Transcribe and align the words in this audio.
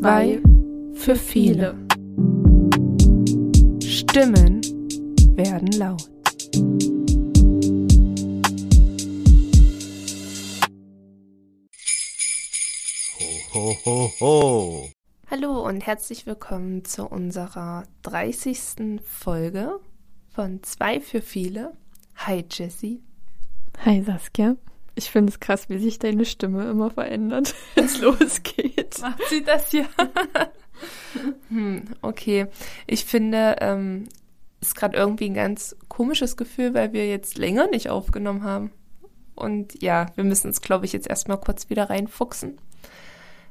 Zwei 0.00 0.40
für 0.94 1.14
viele. 1.14 1.74
Stimmen 3.82 4.62
werden 5.36 5.72
laut. 5.72 6.08
Ho, 13.52 13.76
ho, 13.84 14.12
ho. 14.20 14.90
Hallo 15.30 15.66
und 15.68 15.86
herzlich 15.86 16.24
willkommen 16.24 16.86
zu 16.86 17.06
unserer 17.06 17.84
30. 18.00 19.02
Folge 19.04 19.80
von 20.30 20.62
Zwei 20.62 21.02
für 21.02 21.20
viele. 21.20 21.74
Hi 22.16 22.42
Jessie. 22.50 23.02
Hi 23.84 24.02
Saskia. 24.02 24.56
Ich 24.94 25.10
finde 25.10 25.30
es 25.32 25.40
krass, 25.40 25.68
wie 25.68 25.78
sich 25.78 25.98
deine 25.98 26.24
Stimme 26.24 26.68
immer 26.68 26.90
verändert, 26.90 27.54
wenn 27.74 27.84
es 27.84 28.00
losgeht. 28.00 29.00
Macht 29.00 29.22
sie 29.28 29.42
das 29.42 29.72
ja? 29.72 29.84
hm, 31.48 31.84
okay. 32.02 32.46
Ich 32.86 33.04
finde, 33.04 33.56
ähm, 33.60 34.08
ist 34.60 34.74
gerade 34.74 34.96
irgendwie 34.96 35.26
ein 35.26 35.34
ganz 35.34 35.76
komisches 35.88 36.36
Gefühl, 36.36 36.74
weil 36.74 36.92
wir 36.92 37.08
jetzt 37.08 37.38
länger 37.38 37.68
nicht 37.68 37.88
aufgenommen 37.88 38.44
haben. 38.44 38.72
Und 39.34 39.82
ja, 39.82 40.06
wir 40.16 40.24
müssen 40.24 40.48
uns, 40.48 40.60
glaube 40.60 40.84
ich, 40.84 40.92
jetzt 40.92 41.08
erstmal 41.08 41.40
kurz 41.40 41.70
wieder 41.70 41.88
reinfuchsen. 41.88 42.58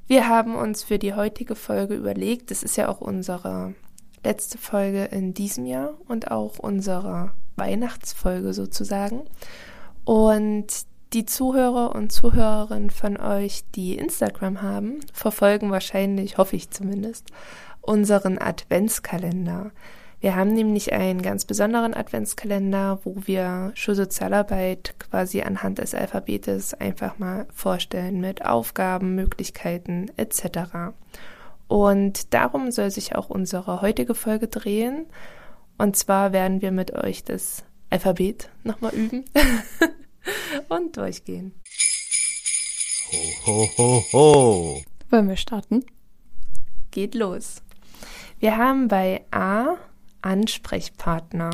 Wir 0.08 0.28
haben 0.28 0.56
uns 0.56 0.84
für 0.84 1.00
die 1.00 1.14
heutige 1.14 1.56
Folge 1.56 1.96
überlegt, 1.96 2.52
das 2.52 2.64
ist 2.64 2.78
ja 2.78 2.90
auch 2.90 3.02
unsere 3.02 3.76
letzte 4.24 4.58
Folge 4.58 5.06
in 5.06 5.34
diesem 5.34 5.66
Jahr 5.66 5.94
und 6.08 6.32
auch 6.32 6.60
unsere 6.60 7.32
Weihnachtsfolge 7.56 8.54
sozusagen. 8.54 9.22
Und 10.06 10.68
die 11.14 11.26
Zuhörer 11.26 11.96
und 11.96 12.12
Zuhörerinnen 12.12 12.92
von 12.92 13.18
euch, 13.18 13.64
die 13.76 13.98
Instagram 13.98 14.62
haben, 14.62 15.00
verfolgen 15.12 15.72
wahrscheinlich, 15.72 16.38
hoffe 16.38 16.56
ich 16.56 16.70
zumindest, 16.70 17.30
unseren 17.82 18.38
Adventskalender. 18.38 19.72
Wir 20.22 20.36
haben 20.36 20.54
nämlich 20.54 20.92
einen 20.92 21.22
ganz 21.22 21.46
besonderen 21.46 21.94
Adventskalender, 21.94 23.00
wo 23.06 23.16
wir 23.26 23.72
Schulsozialarbeit 23.74 24.96
quasi 25.00 25.42
anhand 25.42 25.80
des 25.80 25.96
Alphabetes 25.96 26.74
einfach 26.74 27.18
mal 27.20 27.48
vorstellen 27.54 28.20
mit 28.20 28.46
Aufgaben, 28.46 29.16
Möglichkeiten 29.16 30.12
etc. 30.18 30.92
Und 31.68 32.34
darum 32.34 32.72
soll 32.72 32.92
sich 32.92 33.16
auch 33.16 33.30
unsere 33.30 33.82
heutige 33.82 34.14
Folge 34.14 34.50
drehen. 34.50 35.06
Und 35.78 35.96
zwar 35.96 36.34
werden 36.34 36.62
wir 36.62 36.72
mit 36.72 36.94
euch 36.94 37.24
das 37.24 37.64
Alphabet 37.90 38.50
nochmal 38.64 38.94
üben. 38.94 39.24
und 40.70 40.96
durchgehen. 40.98 41.54
Ho, 43.12 43.46
ho, 43.46 43.70
ho, 43.78 44.04
ho. 44.14 44.84
Wollen 45.10 45.28
wir 45.28 45.38
starten? 45.38 45.86
Geht 46.92 47.16
los. 47.16 47.62
Wir 48.40 48.58
haben 48.58 48.88
bei 48.88 49.26
A 49.32 49.78
Ansprechpartner. 50.22 51.52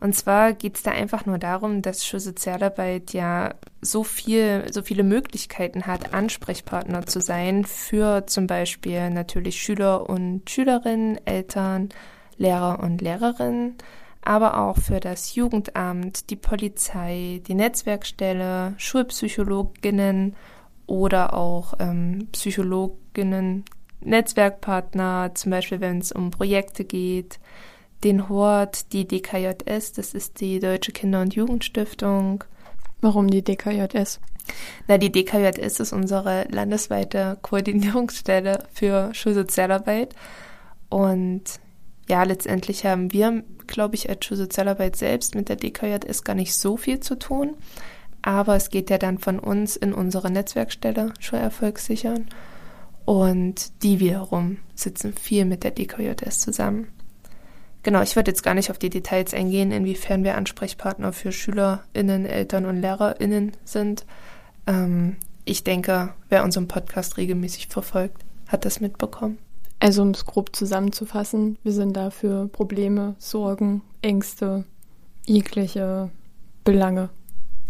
Und 0.00 0.14
zwar 0.14 0.52
geht 0.54 0.76
es 0.76 0.82
da 0.82 0.92
einfach 0.92 1.26
nur 1.26 1.38
darum, 1.38 1.82
dass 1.82 2.06
Schulsozialarbeit 2.06 3.12
ja 3.12 3.54
so 3.80 4.02
viel, 4.02 4.64
so 4.72 4.82
viele 4.82 5.02
Möglichkeiten 5.02 5.86
hat, 5.86 6.14
Ansprechpartner 6.14 7.06
zu 7.06 7.20
sein 7.20 7.64
für 7.64 8.26
zum 8.26 8.46
Beispiel 8.46 9.10
natürlich 9.10 9.60
Schüler 9.60 10.08
und 10.08 10.48
Schülerinnen, 10.48 11.18
Eltern, 11.26 11.90
Lehrer 12.36 12.80
und 12.80 13.02
Lehrerinnen, 13.02 13.76
aber 14.22 14.58
auch 14.58 14.76
für 14.76 15.00
das 15.00 15.34
Jugendamt, 15.34 16.30
die 16.30 16.36
Polizei, 16.36 17.40
die 17.46 17.54
Netzwerkstelle, 17.54 18.74
Schulpsychologinnen 18.76 20.36
oder 20.86 21.34
auch 21.34 21.74
ähm, 21.78 22.28
Psychologinnen, 22.32 23.64
Netzwerkpartner, 24.00 25.32
zum 25.34 25.50
Beispiel 25.50 25.80
wenn 25.80 25.98
es 25.98 26.12
um 26.12 26.30
Projekte 26.30 26.84
geht, 26.84 27.38
den 28.04 28.28
Hort, 28.28 28.92
die 28.92 29.06
DKJS, 29.06 29.92
das 29.92 30.14
ist 30.14 30.40
die 30.40 30.60
Deutsche 30.60 30.92
Kinder- 30.92 31.20
und 31.20 31.34
Jugendstiftung. 31.34 32.44
Warum 33.00 33.28
die 33.28 33.42
DKJS? 33.42 34.20
Na, 34.86 34.98
die 34.98 35.12
DKJS 35.12 35.80
ist 35.80 35.92
unsere 35.92 36.46
landesweite 36.50 37.38
Koordinierungsstelle 37.42 38.64
für 38.72 39.12
Schulsozialarbeit. 39.14 40.14
Und 40.88 41.42
ja, 42.08 42.22
letztendlich 42.22 42.84
haben 42.84 43.12
wir 43.12 43.44
glaube 43.68 43.94
ich, 43.94 44.08
als 44.08 44.24
Schulsozialarbeit 44.24 44.96
selbst 44.96 45.36
mit 45.36 45.48
der 45.48 45.56
DKJS 45.56 46.24
gar 46.24 46.34
nicht 46.34 46.54
so 46.54 46.76
viel 46.76 46.98
zu 46.98 47.16
tun. 47.16 47.54
Aber 48.20 48.56
es 48.56 48.70
geht 48.70 48.90
ja 48.90 48.98
dann 48.98 49.18
von 49.18 49.38
uns 49.38 49.76
in 49.76 49.94
unsere 49.94 50.30
Netzwerkstelle 50.30 51.14
Schulerfolg 51.20 51.78
sichern. 51.78 52.26
Und 53.04 53.82
die 53.84 54.00
wiederum 54.00 54.58
sitzen 54.74 55.14
viel 55.14 55.44
mit 55.44 55.62
der 55.62 55.70
DKJS 55.70 56.40
zusammen. 56.40 56.88
Genau, 57.84 58.02
ich 58.02 58.16
würde 58.16 58.32
jetzt 58.32 58.42
gar 58.42 58.54
nicht 58.54 58.70
auf 58.70 58.78
die 58.78 58.90
Details 58.90 59.32
eingehen, 59.32 59.70
inwiefern 59.70 60.24
wir 60.24 60.36
Ansprechpartner 60.36 61.12
für 61.12 61.30
SchülerInnen, 61.30 62.26
Eltern 62.26 62.66
und 62.66 62.80
LehrerInnen 62.80 63.52
sind. 63.64 64.04
Ähm, 64.66 65.16
ich 65.44 65.62
denke, 65.62 66.12
wer 66.28 66.44
unseren 66.44 66.68
Podcast 66.68 67.16
regelmäßig 67.16 67.68
verfolgt, 67.68 68.24
hat 68.48 68.64
das 68.64 68.80
mitbekommen. 68.80 69.38
Also 69.80 70.02
um 70.02 70.10
es 70.10 70.26
grob 70.26 70.54
zusammenzufassen, 70.56 71.56
wir 71.62 71.72
sind 71.72 71.96
da 71.96 72.10
für 72.10 72.48
Probleme, 72.48 73.14
Sorgen, 73.18 73.82
Ängste, 74.02 74.64
jegliche 75.24 76.10
Belange. 76.64 77.10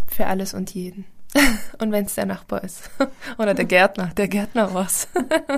Für 0.06 0.26
alles 0.26 0.54
und 0.54 0.72
jeden. 0.74 1.04
und 1.78 1.92
wenn 1.92 2.06
es 2.06 2.14
der 2.14 2.24
Nachbar 2.24 2.64
ist. 2.64 2.90
Oder 3.38 3.52
der 3.52 3.66
Gärtner, 3.66 4.10
der 4.16 4.28
Gärtner 4.28 4.72
was. 4.72 5.08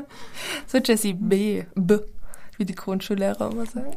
so 0.67 0.79
Jessie 0.79 1.15
B. 1.15 1.65
B. 1.77 1.99
Wie 2.57 2.65
die 2.65 2.75
Grundschullehrer 2.75 3.53
immer 3.53 3.67
sagen. 3.67 3.97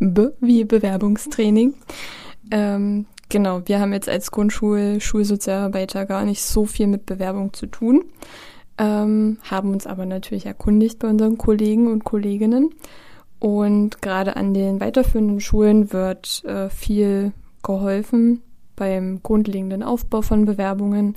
B 0.00 0.28
wie 0.40 0.64
Bewerbungstraining. 0.64 1.74
Ähm, 2.50 3.06
genau, 3.28 3.62
wir 3.66 3.80
haben 3.80 3.92
jetzt 3.92 4.08
als 4.08 4.32
Grundschul 4.32 5.00
Schulsozialarbeiter 5.00 6.04
gar 6.04 6.24
nicht 6.24 6.42
so 6.42 6.66
viel 6.66 6.88
mit 6.88 7.06
Bewerbung 7.06 7.54
zu 7.54 7.66
tun 7.66 8.04
ähm, 8.78 9.38
haben 9.42 9.70
uns 9.70 9.86
aber 9.86 10.06
natürlich 10.06 10.46
erkundigt 10.46 10.98
bei 10.98 11.08
unseren 11.08 11.38
Kollegen 11.38 11.90
und 11.90 12.04
Kolleginnen. 12.04 12.70
Und 13.38 14.00
gerade 14.00 14.36
an 14.36 14.54
den 14.54 14.80
weiterführenden 14.80 15.40
Schulen 15.40 15.92
wird 15.92 16.44
äh, 16.44 16.70
viel 16.70 17.32
geholfen 17.62 18.42
beim 18.76 19.22
grundlegenden 19.22 19.82
Aufbau 19.82 20.22
von 20.22 20.44
Bewerbungen, 20.44 21.16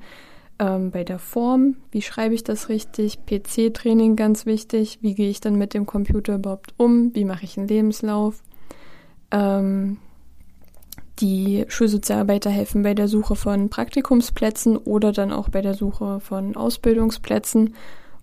ähm, 0.59 0.91
bei 0.91 1.03
der 1.03 1.19
Form, 1.19 1.75
wie 1.91 2.01
schreibe 2.01 2.35
ich 2.35 2.43
das 2.43 2.69
richtig, 2.69 3.19
PC-Training 3.25 4.15
ganz 4.15 4.45
wichtig, 4.45 4.99
wie 5.01 5.13
gehe 5.13 5.29
ich 5.29 5.39
dann 5.39 5.57
mit 5.57 5.73
dem 5.73 5.85
Computer 5.85 6.35
überhaupt 6.35 6.73
um, 6.77 7.13
wie 7.13 7.25
mache 7.25 7.45
ich 7.45 7.57
einen 7.57 7.67
Lebenslauf. 7.67 8.41
Ähm, 9.31 9.97
die 11.19 11.65
Schulsozialarbeiter 11.67 12.49
helfen 12.49 12.83
bei 12.83 12.93
der 12.93 13.07
Suche 13.07 13.35
von 13.35 13.69
Praktikumsplätzen 13.69 14.77
oder 14.77 15.11
dann 15.11 15.31
auch 15.31 15.49
bei 15.49 15.61
der 15.61 15.73
Suche 15.73 16.19
von 16.19 16.55
Ausbildungsplätzen 16.55 17.75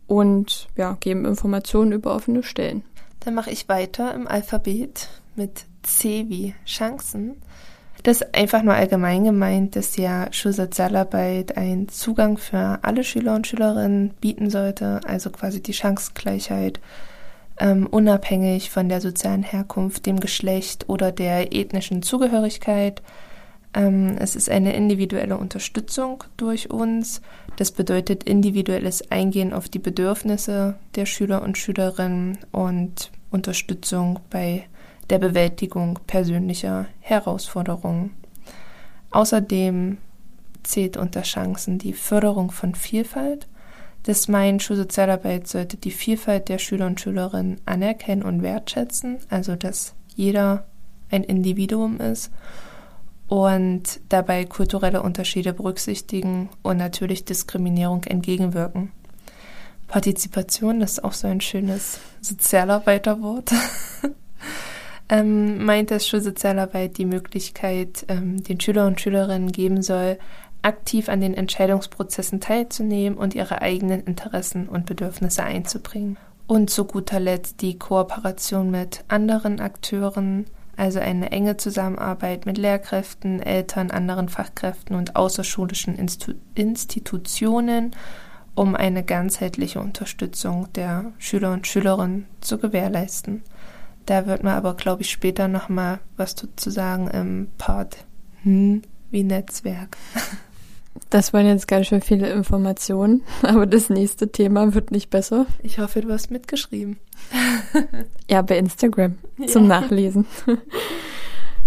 und 0.06 0.69
ja, 0.77 0.97
geben 1.00 1.25
Informationen 1.25 1.93
über 1.93 2.15
offene 2.15 2.43
Stellen. 2.43 2.84
Dann 3.21 3.34
mache 3.34 3.50
ich 3.50 3.69
weiter 3.69 4.15
im 4.15 4.27
Alphabet 4.28 5.09
mit 5.34 5.65
C 5.83 6.27
wie 6.28 6.54
Chancen. 6.66 7.37
Das 8.03 8.21
ist 8.21 8.34
einfach 8.34 8.62
nur 8.62 8.75
allgemein 8.75 9.25
gemeint, 9.25 9.77
dass 9.77 9.97
ja 9.97 10.31
Schulsozialarbeit 10.31 11.56
einen 11.56 11.88
Zugang 11.88 12.37
für 12.37 12.81
alle 12.83 13.03
Schüler 13.03 13.34
und 13.34 13.47
Schülerinnen 13.47 14.10
bieten 14.21 14.50
sollte, 14.50 15.00
also 15.06 15.31
quasi 15.31 15.62
die 15.62 15.72
Chancengleichheit 15.72 16.81
ähm, 17.59 17.87
unabhängig 17.87 18.70
von 18.70 18.88
der 18.88 19.00
sozialen 19.00 19.42
Herkunft, 19.42 20.06
dem 20.06 20.20
Geschlecht 20.20 20.88
oder 20.88 21.12
der 21.12 21.54
ethnischen 21.54 22.03
Zugehörigkeit. 22.03 23.03
Ähm, 23.74 24.16
es 24.18 24.36
ist 24.36 24.51
eine 24.51 24.74
individuelle 24.74 25.36
Unterstützung 25.36 26.24
durch 26.36 26.71
uns. 26.71 27.21
Das 27.56 27.72
bedeutet 27.72 28.24
individuelles 28.24 29.10
Eingehen 29.10 29.53
auf 29.53 29.68
die 29.68 29.78
Bedürfnisse 29.78 30.77
der 30.97 31.06
Schüler 31.06 31.42
und 31.42 31.59
Schülerinnen 31.59 32.39
und 32.51 33.10
Unterstützung 33.30 34.21
bei 34.30 34.65
der 35.10 35.18
Bewältigung 35.18 35.98
persönlicher 36.07 36.86
Herausforderungen. 37.00 38.10
Außerdem 39.10 39.98
zählt 40.62 40.97
unter 40.97 41.22
Chancen 41.22 41.78
die 41.78 41.92
Förderung 41.92 42.50
von 42.50 42.74
Vielfalt 42.74 43.47
das 44.04 44.28
meint, 44.28 44.62
Schulsozialarbeit 44.62 45.48
sollte 45.48 45.77
die 45.78 45.91
Vielfalt 45.91 46.48
der 46.48 46.59
Schüler 46.59 46.86
und 46.86 47.01
Schülerinnen 47.01 47.60
anerkennen 47.65 48.22
und 48.22 48.42
wertschätzen, 48.42 49.18
also 49.30 49.56
dass 49.56 49.95
jeder 50.15 50.66
ein 51.10 51.24
Individuum 51.24 52.01
ist 52.01 52.30
und 53.28 54.01
dabei 54.10 54.45
kulturelle 54.45 55.03
Unterschiede 55.03 55.54
berücksichtigen 55.54 56.51
und 56.62 56.77
natürlich 56.77 57.24
Diskriminierung 57.24 58.04
entgegenwirken. 58.04 58.92
Partizipation, 59.89 60.80
das 60.80 60.92
ist 60.92 61.04
auch 61.04 61.12
so 61.12 61.27
ein 61.27 61.41
schönes 61.41 61.98
Sozialarbeiterwort, 62.21 63.53
ähm, 65.09 65.65
meint, 65.65 65.91
dass 65.91 66.07
Schulsozialarbeit 66.07 66.98
die 66.98 67.07
Möglichkeit 67.07 68.04
ähm, 68.09 68.42
den 68.42 68.60
Schüler 68.60 68.86
und 68.86 69.00
Schülerinnen 69.00 69.53
geben 69.53 69.83
soll, 69.83 70.18
aktiv 70.65 71.09
an 71.09 71.21
den 71.21 71.34
Entscheidungsprozessen 71.34 72.41
teilzunehmen 72.41 73.19
und 73.19 73.34
ihre 73.34 73.63
eigenen 73.63 74.03
Interessen 74.05 74.69
und 74.69 74.87
Bedürfnisse 74.87 75.45
einzubringen. 75.45 76.16
Und 76.47 76.71
zu 76.71 76.84
guter 76.84 77.21
Letzt 77.21 77.63
die 77.63 77.78
Kooperation 77.78 78.71
mit 78.71 79.05
anderen 79.09 79.61
Akteuren, 79.61 80.47
also 80.77 80.99
eine 80.99 81.31
enge 81.33 81.57
Zusammenarbeit 81.57 82.47
mit 82.47 82.59
Lehrkräften, 82.59 83.41
Eltern, 83.41 83.91
anderen 83.91 84.28
Fachkräften 84.28 84.97
und 84.97 85.16
außerschulischen 85.16 85.97
Instu 85.97 86.33
Institutionen, 86.55 87.93
um 88.55 88.75
eine 88.75 89.03
ganzheitliche 89.03 89.81
Unterstützung 89.81 90.72
der 90.75 91.13
Schüler 91.19 91.53
und 91.53 91.67
Schülerinnen 91.67 92.27
zu 92.41 92.59
gewährleisten. 92.59 93.43
Da 94.07 94.27
wird 94.27 94.43
man 94.43 94.55
aber, 94.55 94.75
glaube 94.75 95.03
ich, 95.03 95.10
später 95.10 95.49
nochmal 95.49 96.01
was 96.17 96.34
zu 96.34 96.71
sagen 96.71 97.09
im 97.09 97.49
Part 97.57 98.05
hm, 98.43 98.83
wie 99.10 99.25
Netzwerk. 99.25 99.97
Das 101.11 101.33
waren 101.33 101.47
jetzt 101.47 101.69
ganz 101.69 101.87
schön 101.87 102.01
viele 102.01 102.31
Informationen, 102.31 103.23
aber 103.43 103.67
das 103.67 103.91
nächste 103.91 104.31
Thema 104.31 104.75
wird 104.75 104.91
nicht 104.91 105.11
besser. 105.11 105.47
Ich 105.63 105.79
hoffe, 105.79 106.01
du 106.01 106.13
hast 106.13 106.31
mitgeschrieben. 106.31 106.99
ja, 108.31 108.43
bei 108.43 108.59
Instagram 108.59 109.19
zum 109.47 109.69
ja. 109.69 109.81
Nachlesen. 109.81 110.27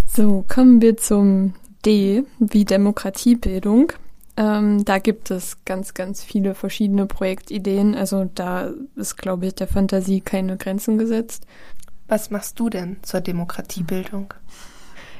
So, 0.09 0.43
kommen 0.47 0.81
wir 0.81 0.97
zum 0.97 1.53
D 1.85 2.23
wie 2.39 2.65
Demokratiebildung. 2.65 3.91
Ähm, 4.35 4.83
da 4.83 4.97
gibt 4.97 5.29
es 5.29 5.63
ganz, 5.63 5.93
ganz 5.93 6.23
viele 6.23 6.55
verschiedene 6.55 7.05
Projektideen. 7.05 7.93
Also 7.93 8.27
da 8.33 8.71
ist, 8.95 9.17
glaube 9.17 9.47
ich, 9.47 9.55
der 9.55 9.67
Fantasie 9.67 10.21
keine 10.21 10.57
Grenzen 10.57 10.97
gesetzt. 10.97 11.45
Was 12.07 12.31
machst 12.31 12.59
du 12.59 12.69
denn 12.69 12.97
zur 13.03 13.21
Demokratiebildung? 13.21 14.33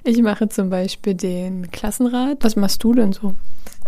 Ich 0.08 0.22
mache 0.22 0.48
zum 0.48 0.70
Beispiel 0.70 1.16
den 1.16 1.70
Klassenrat. 1.70 2.38
Was 2.40 2.56
machst 2.56 2.82
du 2.82 2.94
denn 2.94 3.12
so? 3.12 3.36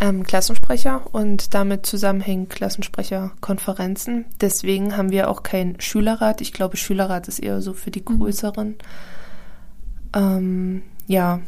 Ähm, 0.01 0.23
Klassensprecher 0.23 1.03
und 1.13 1.53
damit 1.53 1.85
zusammenhängen 1.85 2.49
Klassensprecherkonferenzen. 2.49 4.25
Deswegen 4.41 4.97
haben 4.97 5.11
wir 5.11 5.29
auch 5.29 5.43
keinen 5.43 5.79
Schülerrat. 5.79 6.41
Ich 6.41 6.51
glaube, 6.51 6.75
Schülerrat 6.75 7.29
ist 7.29 7.39
eher 7.39 7.61
so 7.61 7.71
für 7.71 7.89
die 7.89 8.01
mhm. 8.01 8.19
größeren. 8.19 8.67
Mhm. 8.67 8.75
Ähm, 10.13 10.83
ja, 11.07 11.39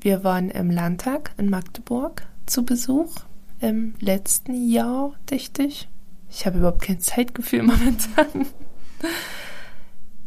wir 0.00 0.24
waren 0.24 0.50
im 0.50 0.72
Landtag 0.72 1.30
in 1.36 1.48
Magdeburg 1.48 2.26
zu 2.46 2.64
Besuch 2.64 3.14
im 3.60 3.94
letzten 4.00 4.68
Jahr, 4.68 5.12
dachte 5.26 5.62
ich. 5.62 5.88
Ich 6.28 6.46
habe 6.46 6.58
überhaupt 6.58 6.82
kein 6.82 6.98
Zeitgefühl 6.98 7.62
momentan. 7.62 8.48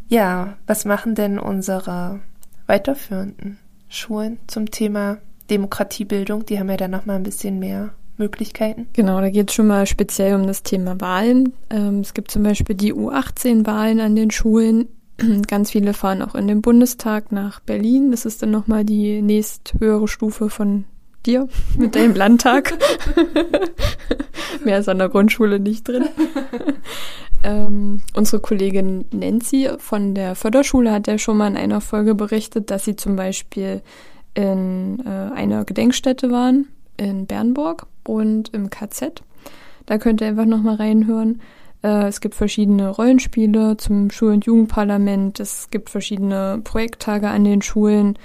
ja, 0.08 0.56
was 0.66 0.86
machen 0.86 1.14
denn 1.14 1.38
unsere 1.38 2.20
weiterführenden 2.66 3.58
Schulen 3.94 4.38
zum 4.46 4.70
Thema 4.70 5.18
Demokratiebildung. 5.50 6.46
Die 6.46 6.58
haben 6.58 6.70
ja 6.70 6.76
dann 6.76 6.90
nochmal 6.90 7.16
ein 7.16 7.22
bisschen 7.22 7.58
mehr 7.58 7.94
Möglichkeiten. 8.16 8.88
Genau, 8.92 9.20
da 9.20 9.30
geht 9.30 9.50
es 9.50 9.54
schon 9.54 9.66
mal 9.66 9.86
speziell 9.86 10.34
um 10.34 10.46
das 10.46 10.62
Thema 10.62 11.00
Wahlen. 11.00 11.52
Ähm, 11.70 12.00
es 12.00 12.14
gibt 12.14 12.30
zum 12.30 12.42
Beispiel 12.42 12.76
die 12.76 12.94
U18-Wahlen 12.94 14.00
an 14.00 14.16
den 14.16 14.30
Schulen. 14.30 14.88
Ganz 15.46 15.72
viele 15.72 15.94
fahren 15.94 16.22
auch 16.22 16.34
in 16.34 16.46
den 16.46 16.62
Bundestag 16.62 17.32
nach 17.32 17.60
Berlin. 17.60 18.10
Das 18.10 18.24
ist 18.24 18.42
dann 18.42 18.50
nochmal 18.50 18.84
die 18.84 19.22
nächsthöhere 19.22 20.08
Stufe 20.08 20.50
von 20.50 20.84
dir 21.26 21.48
mit 21.76 21.94
deinem 21.94 22.14
Landtag. 22.14 22.74
Mehr 24.64 24.78
ist 24.78 24.88
an 24.88 24.98
der 24.98 25.08
Grundschule 25.08 25.60
nicht 25.60 25.88
drin. 25.88 26.06
ähm, 27.44 28.02
unsere 28.14 28.40
Kollegin 28.40 29.04
Nancy 29.12 29.68
von 29.78 30.14
der 30.14 30.34
Förderschule 30.34 30.92
hat 30.92 31.06
ja 31.06 31.18
schon 31.18 31.36
mal 31.36 31.48
in 31.48 31.56
einer 31.56 31.80
Folge 31.80 32.14
berichtet, 32.14 32.70
dass 32.70 32.84
sie 32.84 32.96
zum 32.96 33.16
Beispiel 33.16 33.82
in 34.34 35.02
äh, 35.06 35.34
einer 35.34 35.64
Gedenkstätte 35.64 36.30
waren 36.30 36.68
in 36.96 37.26
Bernburg 37.26 37.86
und 38.04 38.52
im 38.54 38.70
KZ. 38.70 39.22
Da 39.86 39.98
könnt 39.98 40.20
ihr 40.20 40.28
einfach 40.28 40.46
nochmal 40.46 40.76
reinhören. 40.76 41.40
Äh, 41.82 42.08
es 42.08 42.20
gibt 42.20 42.34
verschiedene 42.34 42.88
Rollenspiele 42.88 43.76
zum 43.76 44.10
Schul- 44.10 44.32
und 44.32 44.46
Jugendparlament. 44.46 45.40
Es 45.40 45.70
gibt 45.70 45.90
verschiedene 45.90 46.60
Projekttage 46.64 47.28
an 47.28 47.44
den 47.44 47.62
Schulen 47.62 48.18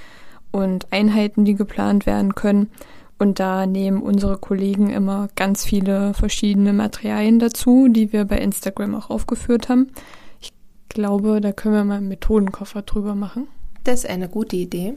und 0.51 0.91
Einheiten, 0.91 1.45
die 1.45 1.55
geplant 1.55 2.05
werden 2.05 2.35
können. 2.35 2.69
Und 3.17 3.39
da 3.39 3.65
nehmen 3.65 4.01
unsere 4.01 4.37
Kollegen 4.37 4.89
immer 4.89 5.27
ganz 5.35 5.65
viele 5.65 6.13
verschiedene 6.13 6.71
Materialien 6.71 7.39
dazu, 7.39 7.89
die 7.89 8.13
wir 8.13 8.25
bei 8.25 8.37
Instagram 8.37 8.95
auch 8.95 9.09
aufgeführt 9.09 9.67
haben. 9.67 9.91
Ich 10.39 10.53
glaube, 10.87 11.41
da 11.41 11.51
können 11.51 11.75
wir 11.75 11.83
mal 11.83 11.97
einen 11.97 12.07
Methodenkoffer 12.07 12.81
drüber 12.81 13.15
machen. 13.15 13.47
Das 13.83 14.03
ist 14.03 14.09
eine 14.09 14.27
gute 14.27 14.55
Idee, 14.55 14.95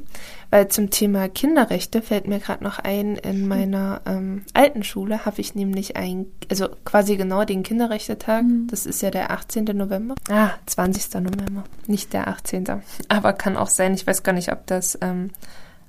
weil 0.50 0.68
zum 0.68 0.90
Thema 0.90 1.28
Kinderrechte 1.28 2.02
fällt 2.02 2.26
mir 2.26 2.40
gerade 2.40 2.64
noch 2.64 2.78
ein, 2.78 3.16
in 3.16 3.46
meiner 3.46 4.02
ähm, 4.06 4.42
alten 4.54 4.82
Schule 4.82 5.24
habe 5.24 5.40
ich 5.40 5.54
nämlich 5.54 5.96
ein, 5.96 6.26
also 6.50 6.68
quasi 6.84 7.16
genau 7.16 7.44
den 7.44 7.62
Kinderrechtetag, 7.62 8.42
mhm. 8.42 8.66
das 8.68 8.86
ist 8.86 9.02
ja 9.02 9.10
der 9.10 9.30
18. 9.30 9.64
November. 9.64 10.14
Ah, 10.30 10.50
20. 10.66 11.14
November, 11.22 11.64
nicht 11.86 12.12
der 12.12 12.28
18. 12.28 12.64
Aber 13.08 13.32
kann 13.32 13.56
auch 13.56 13.68
sein, 13.68 13.94
ich 13.94 14.06
weiß 14.06 14.22
gar 14.22 14.32
nicht, 14.32 14.52
ob 14.52 14.66
das 14.66 14.98
ähm, 15.00 15.30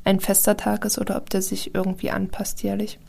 ein 0.04 0.20
fester 0.20 0.58
Tag 0.58 0.86
ist 0.86 1.00
oder 1.00 1.18
ob 1.18 1.30
der 1.30 1.42
sich 1.42 1.74
irgendwie 1.74 2.12
anpasst 2.12 2.62
jährlich. 2.64 3.00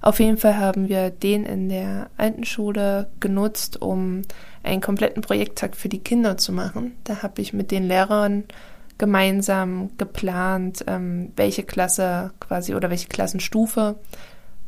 Auf 0.00 0.18
jeden 0.18 0.36
Fall 0.36 0.58
haben 0.58 0.88
wir 0.88 1.10
den 1.10 1.44
in 1.46 1.68
der 1.68 2.10
alten 2.16 2.44
Schule 2.44 3.08
genutzt, 3.20 3.80
um 3.80 4.22
einen 4.64 4.80
kompletten 4.80 5.22
Projekttag 5.22 5.76
für 5.76 5.88
die 5.88 6.00
Kinder 6.00 6.36
zu 6.36 6.52
machen. 6.52 6.96
Da 7.04 7.22
habe 7.22 7.40
ich 7.40 7.52
mit 7.52 7.70
den 7.70 7.86
Lehrern 7.86 8.44
gemeinsam 8.98 9.90
geplant, 9.98 10.84
ähm, 10.86 11.32
welche 11.36 11.64
Klasse 11.64 12.32
quasi 12.40 12.74
oder 12.74 12.90
welche 12.90 13.08
Klassenstufe 13.08 13.96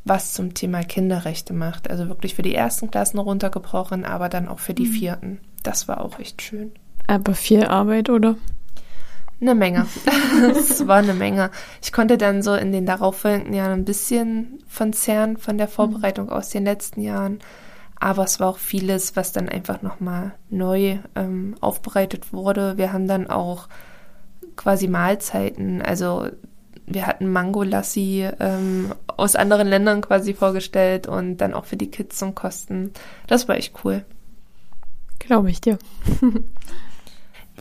was 0.04 0.34
zum 0.34 0.54
Thema 0.54 0.82
Kinderrechte 0.82 1.54
macht. 1.54 1.90
Also 1.90 2.08
wirklich 2.08 2.34
für 2.34 2.42
die 2.42 2.54
ersten 2.54 2.90
Klassen 2.90 3.18
runtergebrochen, 3.18 4.04
aber 4.04 4.28
dann 4.28 4.48
auch 4.48 4.58
für 4.58 4.74
die 4.74 4.86
mhm. 4.86 4.92
vierten. 4.92 5.40
Das 5.62 5.88
war 5.88 6.00
auch 6.00 6.18
echt 6.18 6.42
schön. 6.42 6.72
Aber 7.06 7.34
viel 7.34 7.64
Arbeit, 7.64 8.10
oder? 8.10 8.36
Eine 9.40 9.54
Menge. 9.54 9.86
es 10.50 10.86
war 10.86 10.96
eine 10.96 11.14
Menge. 11.14 11.50
Ich 11.82 11.92
konnte 11.92 12.18
dann 12.18 12.42
so 12.42 12.54
in 12.54 12.72
den 12.72 12.86
darauffolgenden 12.86 13.54
Jahren 13.54 13.72
ein 13.72 13.84
bisschen 13.84 14.62
von 14.68 14.92
zerren 14.92 15.36
von 15.36 15.58
der 15.58 15.68
Vorbereitung 15.68 16.26
mhm. 16.26 16.32
aus 16.32 16.50
den 16.50 16.64
letzten 16.64 17.00
Jahren. 17.00 17.40
Aber 17.98 18.24
es 18.24 18.40
war 18.40 18.48
auch 18.48 18.58
vieles, 18.58 19.16
was 19.16 19.32
dann 19.32 19.48
einfach 19.48 19.80
nochmal 19.80 20.34
neu 20.50 20.98
ähm, 21.14 21.56
aufbereitet 21.60 22.32
wurde. 22.32 22.76
Wir 22.76 22.92
haben 22.92 23.08
dann 23.08 23.28
auch 23.30 23.68
quasi 24.56 24.88
Mahlzeiten, 24.88 25.82
also 25.82 26.28
wir 26.86 27.06
hatten 27.06 27.28
Mango-Lassi 27.28 28.28
ähm, 28.40 28.94
aus 29.06 29.36
anderen 29.36 29.68
Ländern 29.68 30.02
quasi 30.02 30.34
vorgestellt 30.34 31.06
und 31.06 31.38
dann 31.38 31.54
auch 31.54 31.64
für 31.64 31.76
die 31.76 31.90
Kids 31.90 32.18
zum 32.18 32.34
Kosten. 32.34 32.92
Das 33.26 33.48
war 33.48 33.56
echt 33.56 33.74
cool. 33.84 34.04
Glaube 35.18 35.50
ich 35.50 35.60
dir. 35.60 35.78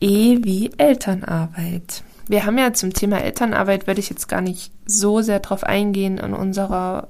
E 0.01 0.43
wie 0.43 0.71
Elternarbeit. 0.77 2.03
Wir 2.27 2.45
haben 2.45 2.57
ja 2.57 2.73
zum 2.73 2.93
Thema 2.93 3.21
Elternarbeit, 3.21 3.87
würde 3.87 3.99
ich 3.99 4.09
jetzt 4.09 4.27
gar 4.27 4.41
nicht 4.41 4.73
so 4.85 5.21
sehr 5.21 5.39
drauf 5.39 5.63
eingehen, 5.63 6.17
in 6.17 6.33
unserer 6.33 7.09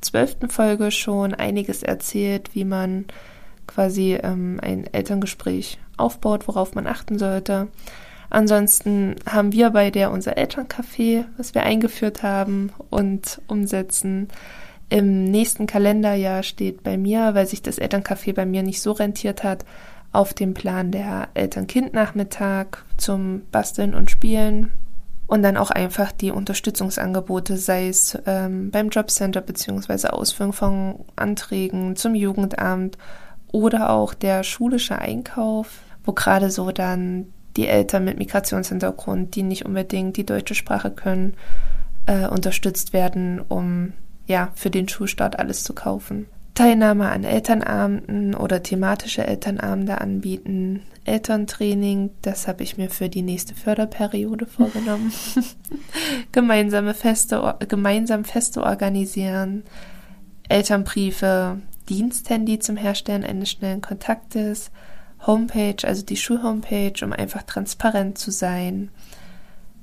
zwölften 0.00 0.48
Folge 0.48 0.90
schon 0.90 1.34
einiges 1.34 1.82
erzählt, 1.82 2.54
wie 2.54 2.64
man 2.64 3.04
quasi 3.66 4.14
ähm, 4.14 4.58
ein 4.62 4.86
Elterngespräch 4.92 5.78
aufbaut, 5.96 6.48
worauf 6.48 6.74
man 6.74 6.86
achten 6.86 7.18
sollte. 7.18 7.68
Ansonsten 8.32 9.16
haben 9.30 9.52
wir 9.52 9.68
bei 9.68 9.90
der 9.90 10.10
unser 10.10 10.38
Elterncafé, 10.38 11.26
was 11.36 11.54
wir 11.54 11.64
eingeführt 11.64 12.22
haben 12.22 12.72
und 12.88 13.42
umsetzen. 13.46 14.28
Im 14.88 15.24
nächsten 15.24 15.66
Kalenderjahr 15.66 16.42
steht 16.42 16.82
bei 16.82 16.96
mir, 16.96 17.34
weil 17.34 17.46
sich 17.46 17.60
das 17.60 17.78
Elterncafé 17.78 18.32
bei 18.32 18.46
mir 18.46 18.62
nicht 18.62 18.80
so 18.80 18.92
rentiert 18.92 19.44
hat, 19.44 19.66
auf 20.12 20.32
dem 20.32 20.54
Plan 20.54 20.90
der 20.92 21.28
Eltern-Kind-Nachmittag 21.34 22.86
zum 22.96 23.42
Basteln 23.52 23.94
und 23.94 24.10
Spielen 24.10 24.72
und 25.26 25.42
dann 25.42 25.58
auch 25.58 25.70
einfach 25.70 26.10
die 26.10 26.30
Unterstützungsangebote, 26.30 27.58
sei 27.58 27.88
es 27.88 28.16
ähm, 28.24 28.70
beim 28.70 28.88
Jobcenter 28.88 29.42
beziehungsweise 29.42 30.10
Ausführung 30.10 30.54
von 30.54 31.04
Anträgen 31.16 31.96
zum 31.96 32.14
Jugendamt 32.14 32.96
oder 33.52 33.90
auch 33.90 34.14
der 34.14 34.42
schulische 34.42 34.98
Einkauf, 34.98 35.80
wo 36.02 36.12
gerade 36.12 36.50
so 36.50 36.70
dann 36.70 37.26
die 37.56 37.66
Eltern 37.66 38.04
mit 38.04 38.18
Migrationshintergrund, 38.18 39.34
die 39.34 39.42
nicht 39.42 39.66
unbedingt 39.66 40.16
die 40.16 40.26
deutsche 40.26 40.54
Sprache 40.54 40.90
können, 40.90 41.34
äh, 42.06 42.26
unterstützt 42.26 42.92
werden, 42.92 43.40
um 43.40 43.92
ja 44.26 44.50
für 44.54 44.70
den 44.70 44.88
Schulstart 44.88 45.38
alles 45.38 45.64
zu 45.64 45.74
kaufen. 45.74 46.26
Teilnahme 46.54 47.10
an 47.10 47.24
Elternabenden 47.24 48.34
oder 48.34 48.62
thematische 48.62 49.26
Elternabende 49.26 50.00
anbieten, 50.00 50.82
Elterntraining, 51.04 52.10
das 52.20 52.46
habe 52.46 52.62
ich 52.62 52.76
mir 52.76 52.90
für 52.90 53.08
die 53.08 53.22
nächste 53.22 53.54
Förderperiode 53.54 54.46
vorgenommen. 54.46 55.12
Gemeinsame 56.32 56.94
Feste, 56.94 57.56
gemeinsam 57.68 58.24
Feste 58.24 58.62
organisieren, 58.62 59.64
Elternbriefe, 60.48 61.58
Diensthandy 61.88 62.58
zum 62.58 62.76
Herstellen 62.76 63.24
eines 63.24 63.50
schnellen 63.50 63.80
Kontaktes, 63.80 64.70
Homepage, 65.26 65.86
also 65.86 66.04
die 66.04 66.16
Schulhomepage, 66.16 67.04
um 67.04 67.12
einfach 67.12 67.42
transparent 67.42 68.18
zu 68.18 68.30
sein. 68.30 68.90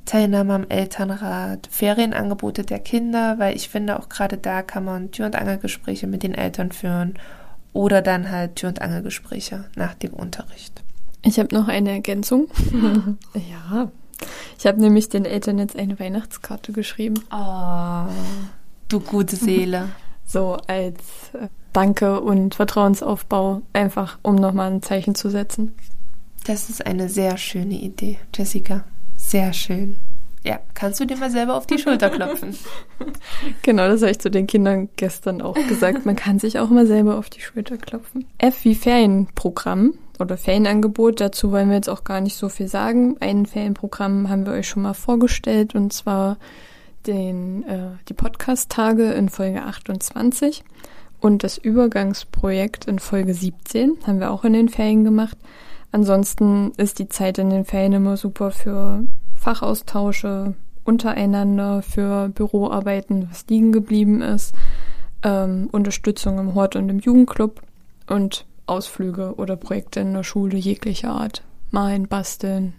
Teilnahme 0.06 0.56
am 0.56 0.66
Elternrat, 0.70 1.68
Ferienangebote 1.70 2.64
der 2.64 2.80
Kinder, 2.80 3.38
weil 3.38 3.56
ich 3.56 3.70
finde, 3.70 4.00
auch 4.00 4.10
gerade 4.10 4.38
da 4.38 4.64
kann 4.64 4.84
man 4.84 5.12
Tür- 5.12 5.28
und 5.28 5.36
Angelgespräche 5.36 6.08
mit 6.08 6.24
den 6.24 6.34
Eltern 6.34 6.72
führen 6.72 7.14
oder 7.74 8.02
dann 8.02 8.32
halt 8.32 8.56
Tür- 8.56 8.70
und 8.70 8.82
Angelgespräche 8.82 9.66
nach 9.76 9.94
dem 9.94 10.14
Unterricht. 10.14 10.82
Ich 11.24 11.38
habe 11.38 11.54
noch 11.54 11.68
eine 11.68 11.92
Ergänzung. 11.92 12.48
ja. 13.34 13.92
Ich 14.58 14.66
habe 14.66 14.82
nämlich 14.82 15.10
den 15.10 15.26
Eltern 15.26 15.60
jetzt 15.60 15.78
eine 15.78 16.00
Weihnachtskarte 16.00 16.72
geschrieben. 16.72 17.24
Oh, 17.32 18.06
du 18.88 19.00
gute 19.00 19.36
Seele. 19.36 19.90
So 20.30 20.58
als 20.68 21.00
äh, 21.34 21.48
Danke 21.74 22.22
und 22.22 22.54
Vertrauensaufbau, 22.54 23.64
einfach 23.74 24.20
um 24.22 24.36
nochmal 24.36 24.72
ein 24.72 24.84
Zeichen 24.84 25.16
zu 25.16 25.32
setzen. 25.32 25.74
Das 26.46 26.70
ist 26.70 26.86
eine 26.86 27.10
sehr 27.10 27.38
schöne 27.38 27.74
Idee, 27.74 28.20
Jessica. 28.36 28.84
Sehr 29.18 29.54
schön. 29.54 29.98
Ja, 30.44 30.60
kannst 30.76 31.00
du 31.00 31.06
dir 31.06 31.18
mal 31.18 31.32
selber 31.32 31.56
auf 31.56 31.66
die 31.66 31.80
Schulter 31.80 32.10
klopfen? 32.12 32.56
Genau, 33.64 33.88
das 33.88 34.02
habe 34.02 34.12
ich 34.12 34.20
zu 34.20 34.30
den 34.30 34.46
Kindern 34.46 34.90
gestern 34.98 35.42
auch 35.42 35.56
gesagt. 35.68 36.06
Man 36.06 36.16
kann 36.16 36.38
sich 36.38 36.60
auch 36.60 36.70
mal 36.70 36.86
selber 36.86 37.18
auf 37.18 37.32
die 37.32 37.42
Schulter 37.42 37.78
klopfen. 37.78 38.26
F 38.38 38.64
wie 38.66 38.76
Ferienprogramm 38.76 39.96
oder 40.20 40.38
Ferienangebot. 40.38 41.22
Dazu 41.22 41.52
wollen 41.52 41.70
wir 41.70 41.76
jetzt 41.76 41.90
auch 41.90 42.04
gar 42.04 42.22
nicht 42.22 42.36
so 42.36 42.50
viel 42.50 42.68
sagen. 42.68 43.18
Ein 43.20 43.48
Ferienprogramm 43.48 44.30
haben 44.30 44.46
wir 44.46 44.54
euch 44.54 44.70
schon 44.70 44.84
mal 44.84 44.94
vorgestellt 44.94 45.74
und 45.74 45.92
zwar 45.92 46.38
den, 47.08 47.64
äh, 47.64 47.92
die 48.08 48.14
Podcast-Tage 48.14 49.12
in 49.12 49.30
Folge 49.30 49.64
28 49.64 50.64
und 51.20 51.44
das 51.44 51.58
Übergangsprojekt 51.58 52.86
in 52.86 53.00
Folge 53.00 53.34
17 53.34 53.98
haben 54.06 54.20
wir 54.20 54.32
auch 54.32 54.46
in 54.46 54.54
den 54.54 54.70
Ferien 54.70 55.04
gemacht. 55.04 55.38
Ansonsten 55.92 56.72
ist 56.78 57.00
die 57.00 57.10
Zeit 57.10 57.38
in 57.38 57.50
den 57.50 57.66
Ferien 57.66 57.94
immer 57.94 58.16
super 58.16 58.52
für 58.52 59.04
Fachaustausche 59.36 60.54
untereinander, 60.84 61.82
für 61.82 62.30
Büroarbeiten, 62.30 63.28
was 63.30 63.46
liegen 63.48 63.72
geblieben 63.72 64.22
ist, 64.22 64.54
ähm, 65.24 65.70
Unterstützung 65.72 66.40
im 66.40 66.56
Hort 66.56 66.76
und 66.76 66.90
im 66.90 67.00
Jugendclub 67.00 67.62
und 68.08 68.46
Ausflüge 68.66 69.36
oder 69.36 69.56
Projekte 69.56 70.00
in 70.00 70.14
der 70.14 70.24
Schule 70.24 70.58
jeglicher 70.58 71.12
Art. 71.12 71.44
Malen, 71.72 72.08
basteln, 72.08 72.74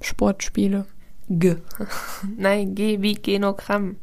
Sportspiele. 0.00 0.86
G. 1.28 1.56
Nein, 2.36 2.74
G 2.74 3.00
wie 3.02 3.14
Genogramm. 3.14 3.96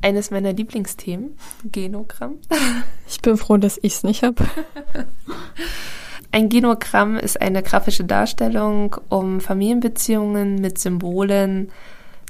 Eines 0.00 0.30
meiner 0.32 0.52
Lieblingsthemen, 0.52 1.36
Genogramm. 1.70 2.38
Ich 3.08 3.20
bin 3.20 3.36
froh, 3.36 3.58
dass 3.58 3.78
ich 3.82 3.92
es 3.92 4.04
nicht 4.04 4.22
habe. 4.22 4.42
Ein 6.32 6.48
Genogramm 6.48 7.18
ist 7.18 7.38
eine 7.42 7.62
grafische 7.62 8.04
Darstellung, 8.04 8.96
um 9.10 9.40
Familienbeziehungen 9.40 10.54
mit 10.56 10.78
Symbolen 10.78 11.70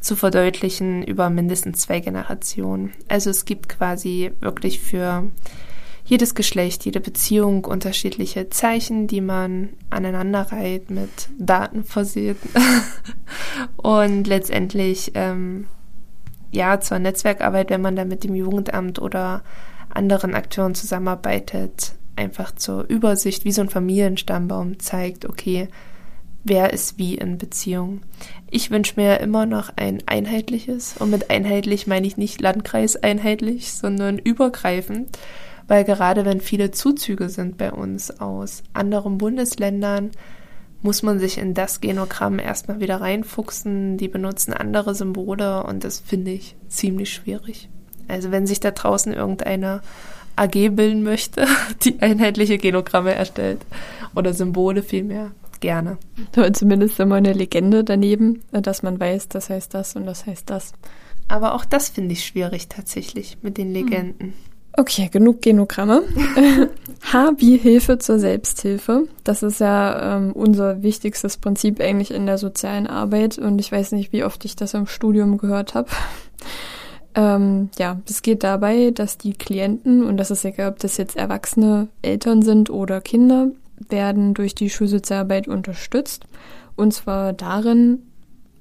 zu 0.01 0.17
verdeutlichen 0.17 1.05
über 1.05 1.31
mindestens 1.31 1.83
zwei 1.83 2.01
Generationen. 2.01 2.93
Also 3.09 3.31
es 3.31 3.45
gibt 3.45 3.69
quasi 3.69 4.33
wirklich 4.41 4.81
für 4.81 5.31
jedes 6.05 6.35
Geschlecht, 6.35 6.85
jede 6.85 7.01
Beziehung 7.01 7.65
unterschiedliche 7.65 8.51
Zeichen, 8.51 9.07
die 9.07 9.21
man 9.21 9.71
aneinander 9.91 10.53
reiht, 10.53 10.91
mit 10.91 11.29
Daten 11.39 11.85
versehen. 11.85 12.37
Und 13.77 14.27
letztendlich, 14.27 15.13
ähm, 15.15 15.67
ja, 16.51 16.81
zur 16.81 16.99
Netzwerkarbeit, 16.99 17.71
wenn 17.71 17.81
man 17.81 17.97
da 17.97 18.05
mit 18.05 18.25
dem 18.25 18.35
Jugendamt 18.35 19.01
oder 19.01 19.43
anderen 19.89 20.35
Akteuren 20.35 20.75
zusammenarbeitet, 20.75 21.95
einfach 22.17 22.55
zur 22.55 22.89
Übersicht, 22.89 23.45
wie 23.45 23.53
so 23.53 23.63
ein 23.63 23.71
Familienstammbaum 23.71 24.79
zeigt, 24.79 25.25
okay, 25.25 25.69
wer 26.45 26.73
ist 26.73 26.99
wie 26.99 27.15
in 27.15 27.39
Beziehung. 27.39 28.03
Ich 28.51 28.71
wünsche 28.71 29.01
mir 29.01 29.21
immer 29.21 29.47
noch 29.47 29.71
ein 29.77 30.03
einheitliches, 30.07 30.97
und 30.99 31.11
mit 31.11 31.31
einheitlich 31.31 31.87
meine 31.87 32.07
ich 32.07 32.17
nicht 32.17 32.41
landkreiseinheitlich, 32.41 33.73
sondern 33.73 34.19
übergreifend, 34.19 35.19
weil 35.73 35.85
gerade 35.85 36.27
wenn 36.27 36.43
viele 36.43 36.71
Zuzüge 36.71 37.31
sind 37.31 37.57
bei 37.57 37.73
uns 37.73 38.21
aus 38.21 38.63
anderen 38.75 39.17
Bundesländern, 39.17 40.11
muss 40.83 41.03
man 41.03 41.19
sich 41.19 41.39
in 41.39 41.55
das 41.55 41.81
Genogramm 41.81 42.39
erstmal 42.39 42.79
wieder 42.79 43.01
reinfuchsen. 43.01 43.97
Die 43.97 44.09
benutzen 44.09 44.53
andere 44.53 44.95
Symbole 44.95 45.63
und 45.63 45.83
das 45.83 45.99
finde 46.01 46.33
ich 46.33 46.57
ziemlich 46.69 47.15
schwierig. 47.15 47.71
Also 48.07 48.31
wenn 48.31 48.47
sich 48.47 48.61
da 48.61 48.73
draußen 48.73 49.15
irgendeine 49.15 49.81
AG 50.37 50.69
bilden 50.73 51.05
möchte, 51.05 51.47
die 51.85 52.03
einheitliche 52.03 52.59
Genogramme 52.59 53.15
erstellt 53.15 53.65
oder 54.15 54.35
Symbole 54.35 54.83
vielmehr, 54.83 55.31
gerne. 55.61 55.97
Aber 56.37 56.53
zumindest 56.53 57.01
immer 57.01 57.15
eine 57.15 57.33
Legende 57.33 57.83
daneben, 57.83 58.43
dass 58.51 58.83
man 58.83 59.01
weiß, 59.01 59.31
das 59.31 59.49
heißt 59.49 59.73
das 59.73 59.97
und 59.97 60.05
das 60.05 60.27
heißt 60.27 60.51
das. 60.51 60.75
Aber 61.29 61.55
auch 61.55 61.65
das 61.65 61.89
finde 61.89 62.13
ich 62.13 62.27
schwierig 62.27 62.69
tatsächlich 62.69 63.39
mit 63.41 63.57
den 63.57 63.73
Legenden. 63.73 64.35
Okay, 64.75 65.09
genug 65.13 65.43
Genogramme. 65.43 66.03
H 67.13 67.33
wie 67.37 67.59
Hilfe 67.59 67.99
zur 67.99 68.19
Selbsthilfe. 68.19 69.07
Das 69.23 69.43
ist 69.43 69.61
ja 69.61 70.17
ähm, 70.17 70.33
unser 70.33 70.83
wichtigstes 70.83 71.37
Prinzip 71.37 71.81
eigentlich 71.81 72.11
in 72.11 72.27
der 72.27 72.39
sozialen 72.39 72.87
Arbeit 72.87 73.39
und 73.39 73.59
ich 73.59 73.71
weiß 73.71 73.93
nicht, 73.93 74.13
wie 74.13 74.25
oft 74.25 74.45
ich 74.45 74.57
das 74.57 74.73
im 74.75 74.87
Studium 74.87 75.39
gehört 75.39 75.75
habe. 75.75 75.89
Ähm, 77.15 77.69
ja, 77.79 78.01
es 78.09 78.23
geht 78.23 78.43
dabei, 78.43 78.91
dass 78.91 79.19
die 79.19 79.35
Klienten, 79.35 80.03
und 80.03 80.17
das 80.17 80.31
ist 80.31 80.47
egal, 80.47 80.71
ob 80.71 80.79
das 80.79 80.97
jetzt 80.97 81.15
erwachsene 81.15 81.89
Eltern 82.01 82.41
sind 82.41 82.71
oder 82.71 83.03
Kinder, 83.03 83.49
werden 83.91 84.33
durch 84.33 84.55
die 84.55 84.71
Schulsozialarbeit 84.71 85.47
unterstützt. 85.47 86.25
Und 86.75 86.95
zwar 86.95 87.35
darin, 87.35 87.99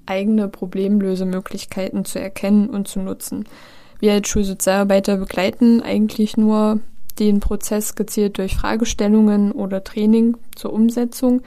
eigene 0.06 0.50
Problemlösemöglichkeiten 0.50 2.04
zu 2.04 2.20
erkennen 2.20 2.70
und 2.70 2.90
zu 2.90 3.00
nutzen. 3.00 3.46
Wir 4.02 4.14
als 4.14 4.28
Schulsozialarbeiter 4.28 5.18
begleiten 5.18 5.82
eigentlich 5.82 6.36
nur 6.36 6.80
den 7.20 7.40
Prozess 7.40 7.94
gezielt 7.94 8.40
durch 8.40 8.56
Fragestellungen 8.56 9.52
oder 9.52 9.84
Training 9.84 10.38
zur 10.56 10.74
Umsetzung. 10.74 11.44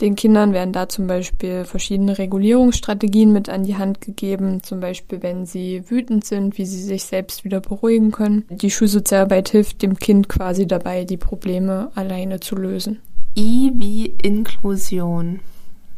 Den 0.00 0.14
Kindern 0.14 0.52
werden 0.52 0.72
da 0.72 0.88
zum 0.88 1.08
Beispiel 1.08 1.64
verschiedene 1.64 2.16
Regulierungsstrategien 2.16 3.32
mit 3.32 3.48
an 3.48 3.64
die 3.64 3.76
Hand 3.76 4.00
gegeben, 4.00 4.62
zum 4.62 4.78
Beispiel 4.78 5.20
wenn 5.22 5.46
sie 5.46 5.82
wütend 5.90 6.24
sind, 6.24 6.58
wie 6.58 6.66
sie 6.66 6.80
sich 6.80 7.04
selbst 7.04 7.44
wieder 7.44 7.58
beruhigen 7.58 8.12
können. 8.12 8.44
Die 8.50 8.70
Schulsozialarbeit 8.70 9.48
hilft 9.48 9.82
dem 9.82 9.98
Kind 9.98 10.28
quasi 10.28 10.64
dabei, 10.64 11.04
die 11.04 11.16
Probleme 11.16 11.90
alleine 11.96 12.38
zu 12.38 12.54
lösen. 12.54 13.00
I 13.36 13.72
wie 13.74 14.14
Inklusion. 14.22 15.40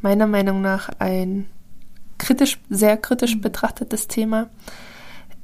Meiner 0.00 0.26
Meinung 0.26 0.62
nach 0.62 0.88
ein 1.00 1.44
kritisch, 2.16 2.58
sehr 2.70 2.96
kritisch 2.96 3.38
betrachtetes 3.38 4.08
Thema. 4.08 4.48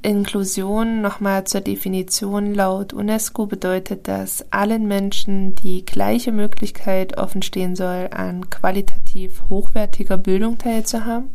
Inklusion 0.04 1.00
nochmal 1.00 1.44
zur 1.44 1.62
Definition 1.62 2.54
laut 2.54 2.92
UNESCO 2.92 3.46
bedeutet, 3.46 4.06
dass 4.06 4.44
allen 4.52 4.87
Menschen 4.87 5.54
die 5.54 5.84
gleiche 5.87 6.30
Möglichkeit 6.30 7.16
offenstehen 7.16 7.75
soll, 7.75 8.08
an 8.11 8.50
qualitativ 8.50 9.44
hochwertiger 9.49 10.18
Bildung 10.18 10.58
teilzuhaben 10.58 11.30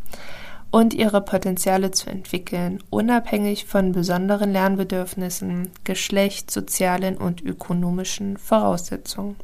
und 0.69 0.93
ihre 0.93 1.21
Potenziale 1.21 1.89
zu 1.89 2.11
entwickeln, 2.11 2.83
unabhängig 2.91 3.65
von 3.65 3.91
besonderen 3.91 4.51
Lernbedürfnissen, 4.51 5.69
Geschlecht, 5.83 6.51
sozialen 6.51 7.17
und 7.17 7.41
ökonomischen 7.41 8.37
Voraussetzungen. 8.37 9.35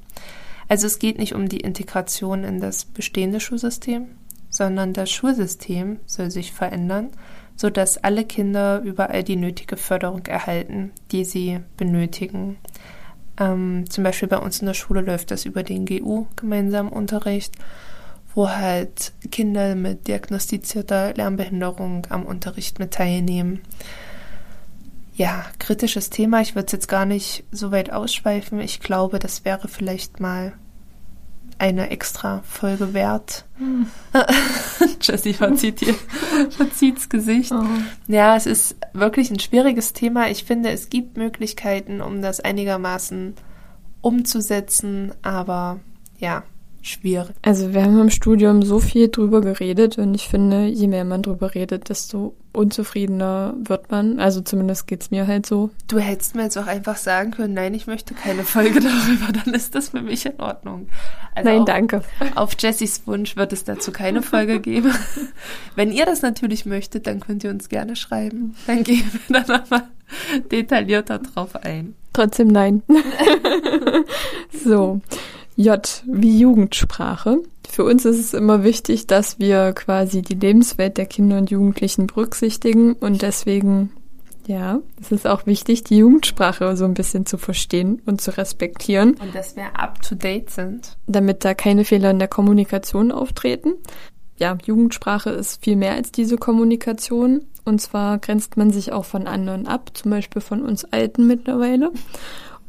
Also 0.67 0.85
es 0.85 0.99
geht 0.99 1.17
nicht 1.17 1.33
um 1.33 1.49
die 1.49 1.61
Integration 1.61 2.43
in 2.43 2.59
das 2.59 2.85
bestehende 2.85 3.39
Schulsystem, 3.39 4.05
sondern 4.51 4.93
das 4.93 5.09
Schulsystem 5.09 5.97
soll 6.05 6.29
sich 6.29 6.53
verändern 6.53 7.09
sodass 7.55 7.97
alle 7.97 8.25
Kinder 8.25 8.81
überall 8.81 9.23
die 9.23 9.35
nötige 9.35 9.77
Förderung 9.77 10.25
erhalten, 10.25 10.91
die 11.11 11.23
sie 11.23 11.59
benötigen. 11.77 12.57
Ähm, 13.39 13.85
zum 13.89 14.03
Beispiel 14.03 14.27
bei 14.27 14.37
uns 14.37 14.59
in 14.59 14.67
der 14.67 14.73
Schule 14.73 15.01
läuft 15.01 15.31
das 15.31 15.45
über 15.45 15.63
den 15.63 15.85
GU, 15.85 16.27
gemeinsamen 16.35 16.89
Unterricht, 16.89 17.55
wo 18.33 18.49
halt 18.49 19.13
Kinder 19.31 19.75
mit 19.75 20.07
diagnostizierter 20.07 21.13
Lernbehinderung 21.13 22.07
am 22.09 22.25
Unterricht 22.25 22.79
mit 22.79 22.91
teilnehmen. 22.91 23.61
Ja, 25.15 25.45
kritisches 25.59 26.09
Thema. 26.09 26.41
Ich 26.41 26.55
würde 26.55 26.65
es 26.65 26.73
jetzt 26.73 26.89
gar 26.89 27.05
nicht 27.05 27.45
so 27.51 27.71
weit 27.71 27.89
ausschweifen. 27.91 28.59
Ich 28.59 28.81
glaube, 28.81 29.19
das 29.19 29.45
wäre 29.45 29.69
vielleicht 29.69 30.19
mal 30.19 30.53
eine 31.57 31.89
extra 31.89 32.41
Folge 32.45 32.93
wert. 32.93 33.45
Hm. 33.57 33.87
Jessie 35.01 35.33
verzieht 35.33 35.79
hier, 35.79 35.95
verzieht's 36.49 37.09
Gesicht. 37.09 37.51
Oh. 37.51 37.63
Ja, 38.07 38.35
es 38.35 38.45
ist 38.45 38.75
wirklich 38.93 39.31
ein 39.31 39.39
schwieriges 39.39 39.93
Thema. 39.93 40.29
Ich 40.29 40.43
finde, 40.43 40.71
es 40.71 40.89
gibt 40.89 41.17
Möglichkeiten, 41.17 42.01
um 42.01 42.21
das 42.21 42.39
einigermaßen 42.39 43.35
umzusetzen, 44.01 45.13
aber 45.21 45.79
ja, 46.17 46.43
schwierig. 46.87 47.35
Also 47.41 47.73
wir 47.73 47.83
haben 47.83 47.99
im 47.99 48.09
Studium 48.09 48.61
so 48.63 48.79
viel 48.79 49.09
drüber 49.09 49.41
geredet 49.41 49.97
und 49.97 50.13
ich 50.13 50.27
finde, 50.27 50.65
je 50.65 50.87
mehr 50.87 51.05
man 51.05 51.21
drüber 51.21 51.53
redet, 51.53 51.89
desto 51.89 52.35
unzufriedener 52.53 53.55
wird 53.59 53.91
man. 53.91 54.19
Also 54.19 54.41
zumindest 54.41 54.87
geht's 54.87 55.11
mir 55.11 55.27
halt 55.27 55.45
so. 55.45 55.69
Du 55.87 55.99
hättest 55.99 56.35
mir 56.35 56.43
jetzt 56.43 56.57
auch 56.57 56.67
einfach 56.67 56.97
sagen 56.97 57.31
können, 57.31 57.53
nein, 57.53 57.73
ich 57.73 57.87
möchte 57.87 58.13
keine 58.13 58.43
Folge 58.43 58.79
darüber, 58.79 59.31
dann 59.33 59.53
ist 59.53 59.75
das 59.75 59.89
für 59.89 60.01
mich 60.01 60.25
in 60.25 60.39
Ordnung. 60.39 60.87
Also 61.35 61.49
nein, 61.49 61.65
danke. 61.65 62.01
Auf 62.35 62.55
Jessys 62.57 63.05
Wunsch 63.05 63.35
wird 63.35 63.53
es 63.53 63.63
dazu 63.63 63.91
keine 63.91 64.21
Folge 64.21 64.59
geben. 64.59 64.93
Wenn 65.75 65.91
ihr 65.91 66.05
das 66.05 66.21
natürlich 66.21 66.65
möchtet, 66.65 67.07
dann 67.07 67.19
könnt 67.19 67.43
ihr 67.43 67.49
uns 67.49 67.69
gerne 67.69 67.95
schreiben. 67.95 68.55
Dann 68.67 68.83
gehen 68.83 69.09
wir 69.27 69.41
dann 69.41 69.61
nochmal 69.61 69.83
detaillierter 70.51 71.19
drauf 71.19 71.55
ein. 71.57 71.95
Trotzdem 72.13 72.47
nein. 72.47 72.81
so, 74.63 75.01
J 75.55 76.03
wie 76.05 76.39
Jugendsprache. 76.39 77.37
Für 77.67 77.85
uns 77.85 78.05
ist 78.05 78.19
es 78.19 78.33
immer 78.33 78.63
wichtig, 78.63 79.07
dass 79.07 79.39
wir 79.39 79.73
quasi 79.73 80.21
die 80.21 80.35
Lebenswelt 80.35 80.97
der 80.97 81.05
Kinder 81.05 81.37
und 81.37 81.49
Jugendlichen 81.49 82.07
berücksichtigen 82.07 82.93
und 82.93 83.21
deswegen, 83.21 83.91
ja, 84.47 84.79
es 85.01 85.11
ist 85.11 85.25
auch 85.25 85.45
wichtig, 85.45 85.83
die 85.83 85.97
Jugendsprache 85.97 86.75
so 86.75 86.85
ein 86.85 86.93
bisschen 86.93 87.25
zu 87.25 87.37
verstehen 87.37 88.01
und 88.05 88.21
zu 88.21 88.37
respektieren. 88.37 89.15
Und 89.15 89.33
dass 89.33 89.55
wir 89.55 89.79
up 89.79 90.01
to 90.01 90.15
date 90.15 90.49
sind. 90.49 90.97
Damit 91.07 91.45
da 91.45 91.53
keine 91.53 91.85
Fehler 91.85 92.11
in 92.11 92.19
der 92.19 92.27
Kommunikation 92.27 93.11
auftreten. 93.11 93.73
Ja, 94.37 94.57
Jugendsprache 94.65 95.29
ist 95.29 95.63
viel 95.63 95.77
mehr 95.77 95.93
als 95.93 96.11
diese 96.11 96.35
Kommunikation. 96.35 97.45
Und 97.63 97.81
zwar 97.81 98.19
grenzt 98.19 98.57
man 98.57 98.71
sich 98.71 98.91
auch 98.91 99.05
von 99.05 99.25
anderen 99.25 99.65
ab, 99.65 99.91
zum 99.93 100.11
Beispiel 100.11 100.41
von 100.41 100.61
uns 100.61 100.85
Alten 100.85 101.25
mittlerweile. 101.25 101.91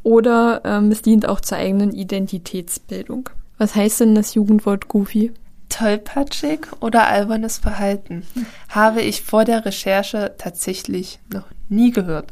Oder 0.06 0.60
ähm, 0.64 0.92
es 0.92 1.02
dient 1.02 1.28
auch 1.28 1.40
zur 1.40 1.58
eigenen 1.58 1.90
Identitätsbildung. 1.92 3.28
Was 3.58 3.74
heißt 3.74 3.98
denn 3.98 4.14
das 4.14 4.34
Jugendwort 4.34 4.86
Goofy? 4.86 5.32
Tollpatschig 5.68 6.60
oder 6.78 7.08
albernes 7.08 7.58
Verhalten 7.58 8.22
habe 8.68 9.02
ich 9.02 9.22
vor 9.22 9.44
der 9.44 9.64
Recherche 9.66 10.36
tatsächlich 10.38 11.18
noch 11.32 11.42
nie 11.68 11.90
gehört. 11.90 12.30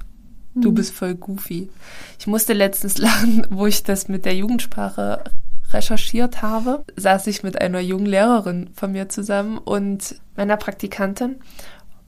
Du 0.55 0.69
Hm. 0.69 0.75
bist 0.75 0.95
voll 0.95 1.17
goofy. 1.17 1.69
Ich 2.21 2.29
musste 2.29 2.53
letztens 2.53 2.97
lachen, 3.07 3.45
wo 3.51 3.67
ich 3.67 3.83
das 3.83 4.07
mit 4.07 4.25
der 4.25 4.37
Jugendsprache 4.37 5.25
recherchiert 5.73 6.43
habe, 6.43 6.85
saß 6.95 7.27
ich 7.27 7.43
mit 7.43 7.61
einer 7.61 7.81
jungen 7.81 8.07
Lehrerin 8.07 8.71
von 8.73 8.93
mir 8.93 9.09
zusammen 9.09 9.59
und 9.59 10.15
meiner 10.37 10.57
Praktikantin. 10.57 11.37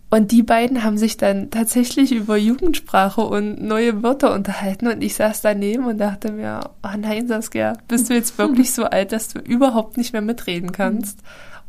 Und 0.09 0.31
die 0.31 0.43
beiden 0.45 0.85
haben 0.85 0.99
sich 0.99 1.17
dann 1.17 1.51
tatsächlich 1.51 2.13
über 2.13 2.37
Jugendsprache 2.37 3.23
und 3.23 3.61
neue 3.63 4.03
Wörter 4.05 4.33
unterhalten 4.35 4.87
und 4.87 5.03
ich 5.03 5.15
saß 5.15 5.41
daneben 5.43 5.85
und 5.87 5.99
dachte 5.99 6.31
mir, 6.31 6.61
oh 6.85 6.97
nein, 6.97 7.27
Saskia, 7.27 7.73
bist 7.89 8.09
du 8.09 8.15
jetzt 8.15 8.39
wirklich 8.39 8.73
so 8.73 8.85
alt, 8.85 9.11
dass 9.13 9.29
du 9.29 9.41
überhaupt 9.41 9.97
nicht 9.97 10.13
mehr 10.13 10.23
mitreden 10.23 10.71
kannst? 10.71 11.19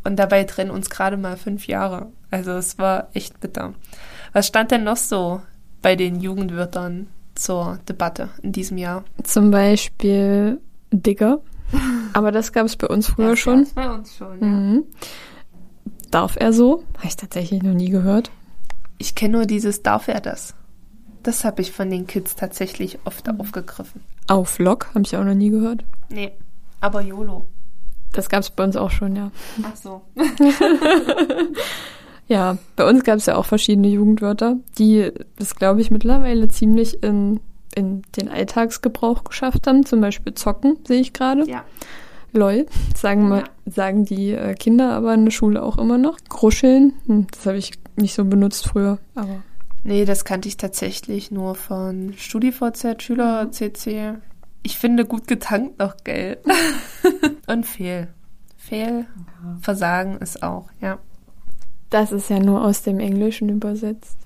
Und 0.03 0.17
dabei 0.17 0.43
trennen 0.43 0.71
uns 0.71 0.89
gerade 0.89 1.17
mal 1.17 1.35
fünf 1.35 1.67
Jahre. 1.67 2.11
Also 2.29 2.51
es 2.51 2.77
war 2.77 3.09
echt 3.13 3.39
bitter. 3.39 3.73
Was 4.33 4.47
stand 4.47 4.69
denn 4.71 4.83
noch 4.83 4.97
so 4.97 5.41
bei 5.81 5.95
den 5.95 6.19
Jugendwörtern 6.19 7.07
zur 7.35 7.79
Debatte 7.89 8.29
in 8.43 8.51
diesem 8.51 8.77
Jahr? 8.77 9.03
Zum 9.23 9.49
Beispiel 9.51 10.61
Digger. 10.91 11.39
Aber 12.13 12.31
das 12.31 12.53
gab 12.53 12.65
es 12.67 12.75
bei 12.77 12.87
uns 12.87 13.07
früher 13.07 13.35
schon. 13.35 13.67
bei 13.75 13.89
uns 13.89 14.15
schon, 14.15 14.39
Mhm. 14.39 14.83
Darf 16.11 16.35
er 16.39 16.53
so? 16.53 16.83
Habe 16.97 17.07
ich 17.07 17.15
tatsächlich 17.15 17.63
noch 17.63 17.73
nie 17.73 17.89
gehört. 17.89 18.31
Ich 18.97 19.15
kenne 19.15 19.37
nur 19.37 19.45
dieses 19.45 19.83
Darf 19.83 20.07
er 20.07 20.21
das? 20.21 20.55
Das 21.23 21.43
habe 21.43 21.61
ich 21.61 21.71
von 21.71 21.89
den 21.89 22.07
Kids 22.07 22.35
tatsächlich 22.35 22.99
oft 23.03 23.29
aufgegriffen. 23.29 24.01
Auf 24.27 24.59
Lock 24.59 24.87
habe 24.93 25.01
ich 25.05 25.15
auch 25.17 25.23
noch 25.23 25.33
nie 25.33 25.49
gehört. 25.49 25.83
Nee, 26.09 26.31
aber 26.79 27.01
YOLO. 27.01 27.45
Das 28.13 28.29
gab 28.29 28.41
es 28.41 28.49
bei 28.49 28.63
uns 28.63 28.75
auch 28.75 28.91
schon, 28.91 29.15
ja. 29.15 29.31
Ach 29.63 29.75
so. 29.75 30.01
Ja, 32.27 32.57
bei 32.75 32.87
uns 32.87 33.03
gab 33.03 33.17
es 33.17 33.25
ja 33.25 33.35
auch 33.37 33.45
verschiedene 33.45 33.87
Jugendwörter, 33.87 34.57
die 34.77 35.11
es, 35.39 35.55
glaube 35.55 35.79
ich, 35.81 35.91
mittlerweile 35.91 36.49
ziemlich 36.49 37.01
in, 37.01 37.39
in 37.73 38.01
den 38.17 38.27
Alltagsgebrauch 38.27 39.23
geschafft 39.23 39.65
haben. 39.65 39.85
Zum 39.85 40.01
Beispiel 40.01 40.33
zocken, 40.33 40.77
sehe 40.85 40.99
ich 40.99 41.13
gerade. 41.13 41.49
Ja. 41.49 41.63
LOL, 42.37 42.65
sagen, 42.95 43.27
mal, 43.27 43.43
sagen 43.65 44.05
die 44.05 44.31
äh, 44.31 44.53
Kinder 44.53 44.93
aber 44.93 45.13
in 45.13 45.25
der 45.25 45.31
Schule 45.31 45.61
auch 45.61 45.77
immer 45.77 45.97
noch. 45.97 46.17
Gruscheln, 46.29 46.93
hm, 47.05 47.27
das 47.31 47.45
habe 47.45 47.57
ich 47.57 47.71
nicht 47.95 48.13
so 48.13 48.23
benutzt 48.25 48.67
früher, 48.67 48.99
aber 49.15 49.41
Nee, 49.83 50.03
das 50.03 50.25
kannte 50.25 50.49
ich 50.49 50.57
tatsächlich 50.57 51.31
nur 51.31 51.55
von 51.55 52.13
StudiVZ, 52.17 53.01
Schüler-CC. 53.01 54.15
Ich 54.61 54.77
finde 54.77 55.05
gut 55.05 55.27
getankt 55.27 55.79
noch 55.79 55.95
geil. 56.03 56.39
Und 57.47 57.65
fehl. 57.65 58.09
Fehl, 58.57 59.05
Versagen 59.61 60.17
ist 60.17 60.43
auch, 60.43 60.67
ja. 60.81 60.99
das 61.89 62.11
ist 62.11 62.29
ja 62.29 62.39
nur 62.39 62.65
aus 62.65 62.81
dem 62.81 62.99
Englischen 62.99 63.47
übersetzt. 63.47 64.17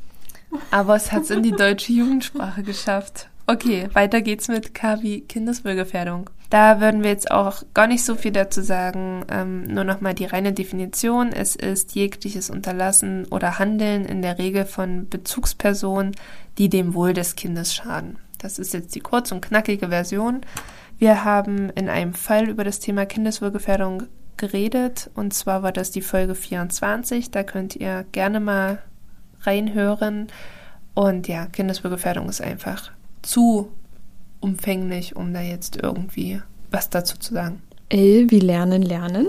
Aber 0.71 0.95
es 0.95 1.11
hat 1.11 1.23
es 1.23 1.29
in 1.29 1.43
die 1.43 1.51
deutsche 1.51 1.93
Jugendsprache 1.93 2.63
geschafft. 2.63 3.29
Okay, 3.51 3.89
weiter 3.91 4.21
geht's 4.21 4.47
mit 4.47 4.73
K 4.73 5.01
wie 5.01 5.27
Kindeswohlgefährdung. 5.27 6.29
Da 6.49 6.79
würden 6.79 7.03
wir 7.03 7.09
jetzt 7.09 7.31
auch 7.31 7.63
gar 7.73 7.85
nicht 7.85 8.05
so 8.05 8.15
viel 8.15 8.31
dazu 8.31 8.61
sagen. 8.61 9.25
Ähm, 9.29 9.63
nur 9.63 9.83
nochmal 9.83 10.13
die 10.13 10.23
reine 10.23 10.53
Definition. 10.53 11.33
Es 11.33 11.57
ist 11.57 11.93
jegliches 11.93 12.49
Unterlassen 12.49 13.25
oder 13.25 13.59
Handeln 13.59 14.05
in 14.05 14.21
der 14.21 14.37
Regel 14.37 14.63
von 14.63 15.09
Bezugspersonen, 15.09 16.15
die 16.57 16.69
dem 16.69 16.93
Wohl 16.93 17.11
des 17.11 17.35
Kindes 17.35 17.73
schaden. 17.73 18.19
Das 18.37 18.57
ist 18.57 18.73
jetzt 18.73 18.95
die 18.95 19.01
kurz 19.01 19.33
und 19.33 19.41
knackige 19.41 19.89
Version. 19.89 20.39
Wir 20.97 21.25
haben 21.25 21.71
in 21.71 21.89
einem 21.89 22.13
Fall 22.13 22.47
über 22.47 22.63
das 22.63 22.79
Thema 22.79 23.05
Kindeswohlgefährdung 23.05 24.03
geredet. 24.37 25.09
Und 25.13 25.33
zwar 25.33 25.61
war 25.61 25.73
das 25.73 25.91
die 25.91 26.01
Folge 26.01 26.35
24. 26.35 27.31
Da 27.31 27.43
könnt 27.43 27.75
ihr 27.75 28.05
gerne 28.13 28.39
mal 28.39 28.81
reinhören. 29.41 30.27
Und 30.93 31.27
ja, 31.27 31.47
Kindeswohlgefährdung 31.47 32.29
ist 32.29 32.39
einfach 32.39 32.91
zu 33.21 33.71
umfänglich, 34.39 35.15
um 35.15 35.33
da 35.33 35.41
jetzt 35.41 35.77
irgendwie 35.81 36.41
was 36.71 36.89
dazu 36.89 37.17
zu 37.17 37.33
sagen. 37.33 37.61
L 37.89 38.31
wie 38.31 38.39
lernen, 38.39 38.81
lernen. 38.81 39.27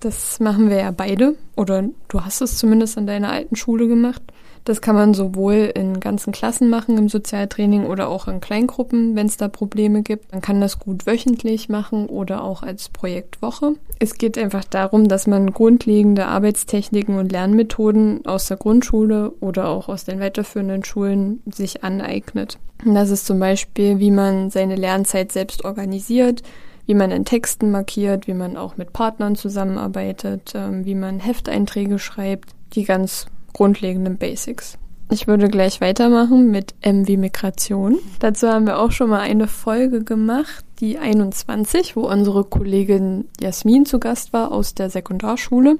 Das 0.00 0.40
machen 0.40 0.68
wir 0.68 0.78
ja 0.78 0.90
beide. 0.90 1.36
Oder 1.54 1.84
du 2.08 2.20
hast 2.24 2.40
es 2.40 2.58
zumindest 2.58 2.98
an 2.98 3.06
deiner 3.06 3.30
alten 3.30 3.56
Schule 3.56 3.86
gemacht. 3.86 4.22
Das 4.64 4.80
kann 4.80 4.94
man 4.94 5.12
sowohl 5.12 5.72
in 5.74 5.98
ganzen 5.98 6.32
Klassen 6.32 6.70
machen 6.70 6.96
im 6.96 7.08
Sozialtraining 7.08 7.86
oder 7.86 8.08
auch 8.08 8.28
in 8.28 8.40
Kleingruppen, 8.40 9.16
wenn 9.16 9.26
es 9.26 9.36
da 9.36 9.48
Probleme 9.48 10.02
gibt. 10.02 10.30
Man 10.30 10.40
kann 10.40 10.60
das 10.60 10.78
gut 10.78 11.06
wöchentlich 11.06 11.68
machen 11.68 12.06
oder 12.06 12.44
auch 12.44 12.62
als 12.62 12.88
Projektwoche. 12.88 13.74
Es 13.98 14.14
geht 14.14 14.38
einfach 14.38 14.64
darum, 14.64 15.08
dass 15.08 15.26
man 15.26 15.52
grundlegende 15.52 16.26
Arbeitstechniken 16.26 17.18
und 17.18 17.32
Lernmethoden 17.32 18.24
aus 18.24 18.46
der 18.46 18.56
Grundschule 18.56 19.32
oder 19.40 19.68
auch 19.68 19.88
aus 19.88 20.04
den 20.04 20.20
weiterführenden 20.20 20.84
Schulen 20.84 21.42
sich 21.46 21.82
aneignet. 21.82 22.58
Das 22.84 23.10
ist 23.10 23.26
zum 23.26 23.38
Beispiel, 23.38 23.98
wie 23.98 24.10
man 24.10 24.50
seine 24.50 24.76
Lernzeit 24.76 25.32
selbst 25.32 25.64
organisiert, 25.64 26.42
wie 26.86 26.94
man 26.94 27.10
in 27.10 27.24
Texten 27.24 27.70
markiert, 27.70 28.26
wie 28.26 28.34
man 28.34 28.56
auch 28.56 28.76
mit 28.76 28.92
Partnern 28.92 29.36
zusammenarbeitet, 29.36 30.52
ähm, 30.54 30.84
wie 30.84 30.96
man 30.96 31.20
Hefteinträge 31.20 31.98
schreibt, 31.98 32.54
die 32.74 32.84
ganz 32.84 33.26
grundlegenden 33.52 34.18
Basics. 34.18 34.78
Ich 35.10 35.26
würde 35.26 35.48
gleich 35.48 35.82
weitermachen 35.82 36.50
mit 36.50 36.74
M 36.80 37.06
wie 37.06 37.18
Migration. 37.18 37.98
Dazu 38.18 38.48
haben 38.48 38.66
wir 38.66 38.78
auch 38.78 38.92
schon 38.92 39.10
mal 39.10 39.20
eine 39.20 39.46
Folge 39.46 40.04
gemacht, 40.04 40.64
die 40.80 40.98
21, 40.98 41.96
wo 41.96 42.08
unsere 42.08 42.44
Kollegin 42.44 43.26
Jasmin 43.38 43.84
zu 43.84 44.00
Gast 44.00 44.32
war 44.32 44.52
aus 44.52 44.74
der 44.74 44.88
Sekundarschule 44.88 45.76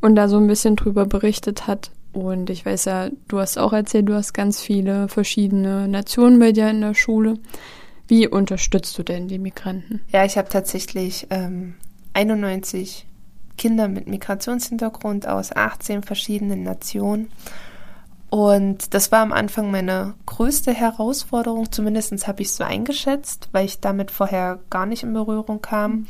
und 0.00 0.14
da 0.14 0.28
so 0.28 0.36
ein 0.36 0.46
bisschen 0.46 0.76
drüber 0.76 1.04
berichtet 1.04 1.66
hat. 1.66 1.90
Und 2.12 2.48
ich 2.48 2.64
weiß 2.64 2.84
ja, 2.84 3.10
du 3.26 3.38
hast 3.40 3.58
auch 3.58 3.72
erzählt, 3.72 4.08
du 4.08 4.14
hast 4.14 4.34
ganz 4.34 4.60
viele 4.60 5.08
verschiedene 5.08 5.88
Nationen 5.88 6.38
bei 6.38 6.52
dir 6.52 6.70
in 6.70 6.80
der 6.80 6.94
Schule. 6.94 7.34
Wie 8.06 8.28
unterstützt 8.28 8.96
du 8.98 9.02
denn 9.02 9.26
die 9.26 9.38
Migranten? 9.38 10.00
Ja, 10.12 10.24
ich 10.24 10.36
habe 10.38 10.48
tatsächlich 10.48 11.26
ähm, 11.30 11.74
91 12.12 13.06
Kinder 13.60 13.88
mit 13.88 14.08
Migrationshintergrund 14.08 15.28
aus 15.28 15.54
18 15.54 16.02
verschiedenen 16.02 16.62
Nationen. 16.62 17.30
Und 18.30 18.94
das 18.94 19.12
war 19.12 19.20
am 19.20 19.34
Anfang 19.34 19.70
meine 19.70 20.14
größte 20.24 20.72
Herausforderung, 20.72 21.70
zumindest 21.70 22.26
habe 22.26 22.40
ich 22.40 22.48
es 22.48 22.56
so 22.56 22.64
eingeschätzt, 22.64 23.50
weil 23.52 23.66
ich 23.66 23.80
damit 23.80 24.10
vorher 24.10 24.60
gar 24.70 24.86
nicht 24.86 25.02
in 25.02 25.12
Berührung 25.12 25.60
kam. 25.60 26.06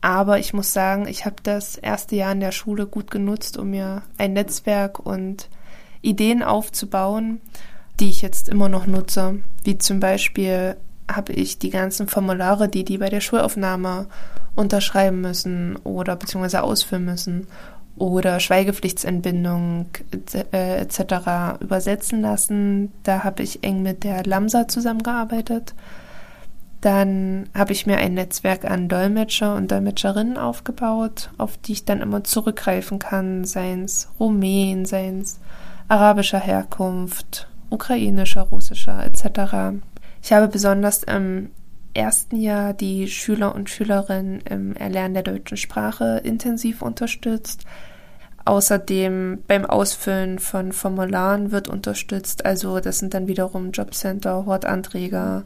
Aber 0.00 0.38
ich 0.38 0.54
muss 0.54 0.72
sagen, 0.72 1.06
ich 1.06 1.26
habe 1.26 1.36
das 1.42 1.76
erste 1.76 2.16
Jahr 2.16 2.32
in 2.32 2.40
der 2.40 2.52
Schule 2.52 2.86
gut 2.86 3.10
genutzt, 3.10 3.58
um 3.58 3.68
mir 3.68 4.00
ein 4.16 4.32
Netzwerk 4.32 4.98
und 4.98 5.50
Ideen 6.00 6.42
aufzubauen, 6.42 7.42
die 8.00 8.08
ich 8.08 8.22
jetzt 8.22 8.48
immer 8.48 8.70
noch 8.70 8.86
nutze. 8.86 9.40
Wie 9.62 9.76
zum 9.76 10.00
Beispiel 10.00 10.78
habe 11.06 11.34
ich 11.34 11.58
die 11.58 11.70
ganzen 11.70 12.08
Formulare, 12.08 12.70
die 12.70 12.84
die 12.84 12.96
bei 12.96 13.10
der 13.10 13.20
Schulaufnahme 13.20 14.06
unterschreiben 14.54 15.20
müssen 15.20 15.76
oder 15.84 16.16
beziehungsweise 16.16 16.62
ausfüllen 16.62 17.04
müssen 17.04 17.46
oder 17.96 18.40
Schweigepflichtsentbindung 18.40 19.86
äh, 20.52 20.76
etc. 20.80 21.60
übersetzen 21.60 22.20
lassen. 22.22 22.92
Da 23.02 23.24
habe 23.24 23.42
ich 23.42 23.64
eng 23.64 23.82
mit 23.82 24.04
der 24.04 24.24
Lamsa 24.24 24.68
zusammengearbeitet. 24.68 25.74
Dann 26.80 27.48
habe 27.54 27.72
ich 27.72 27.86
mir 27.86 27.98
ein 27.98 28.14
Netzwerk 28.14 28.64
an 28.64 28.88
Dolmetscher 28.88 29.56
und 29.56 29.70
Dolmetscherinnen 29.72 30.36
aufgebaut, 30.36 31.30
auf 31.36 31.56
die 31.56 31.72
ich 31.72 31.84
dann 31.84 32.00
immer 32.00 32.22
zurückgreifen 32.22 33.00
kann, 33.00 33.44
seien 33.44 33.84
es 33.84 34.08
Rumänen, 34.20 34.84
seien 34.84 35.22
es 35.22 35.40
arabischer 35.88 36.38
Herkunft, 36.38 37.48
ukrainischer, 37.68 38.42
russischer 38.42 39.04
etc. 39.04 39.80
Ich 40.22 40.32
habe 40.32 40.46
besonders 40.46 41.02
im 41.02 41.50
ersten 41.94 42.36
Jahr 42.36 42.72
die 42.74 43.08
Schüler 43.08 43.54
und 43.54 43.70
Schülerinnen 43.70 44.40
im 44.42 44.74
Erlernen 44.74 45.14
der 45.14 45.22
deutschen 45.22 45.56
Sprache 45.56 46.20
intensiv 46.24 46.82
unterstützt. 46.82 47.64
Außerdem 48.44 49.44
beim 49.46 49.66
Ausfüllen 49.66 50.38
von 50.38 50.72
Formularen 50.72 51.50
wird 51.50 51.68
unterstützt. 51.68 52.46
Also 52.46 52.80
das 52.80 52.98
sind 52.98 53.12
dann 53.12 53.26
wiederum 53.26 53.72
Jobcenter, 53.72 54.46
Hortanträge. 54.46 55.44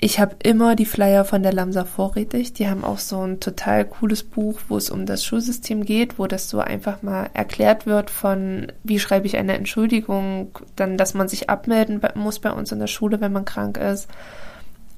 Ich 0.00 0.20
habe 0.20 0.36
immer 0.44 0.76
die 0.76 0.86
Flyer 0.86 1.24
von 1.24 1.42
der 1.42 1.52
Lamsa 1.52 1.84
vorrätig. 1.84 2.52
Die 2.52 2.68
haben 2.68 2.84
auch 2.84 3.00
so 3.00 3.20
ein 3.20 3.40
total 3.40 3.84
cooles 3.84 4.22
Buch, 4.22 4.60
wo 4.68 4.76
es 4.76 4.90
um 4.90 5.06
das 5.06 5.24
Schulsystem 5.24 5.84
geht, 5.84 6.18
wo 6.18 6.26
das 6.28 6.48
so 6.48 6.60
einfach 6.60 7.02
mal 7.02 7.28
erklärt 7.34 7.84
wird 7.84 8.08
von, 8.08 8.72
wie 8.84 9.00
schreibe 9.00 9.26
ich 9.26 9.36
eine 9.36 9.54
Entschuldigung, 9.54 10.56
dann, 10.76 10.96
dass 10.96 11.14
man 11.14 11.28
sich 11.28 11.50
abmelden 11.50 12.00
muss 12.14 12.38
bei 12.38 12.52
uns 12.52 12.70
in 12.70 12.78
der 12.78 12.86
Schule, 12.86 13.20
wenn 13.20 13.32
man 13.32 13.44
krank 13.44 13.76
ist. 13.76 14.08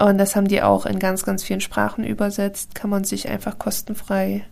Und 0.01 0.17
das 0.17 0.35
haben 0.35 0.49
die 0.49 0.63
auch 0.63 0.87
in 0.87 0.99
ganz, 0.99 1.25
ganz 1.25 1.45
vielen 1.45 1.61
Sprachen 1.61 2.05
übersetzt. 2.05 2.75
Kann 2.75 2.89
man 2.89 3.05
sich 3.05 3.29
einfach 3.29 3.59
kostenfrei 3.59 4.45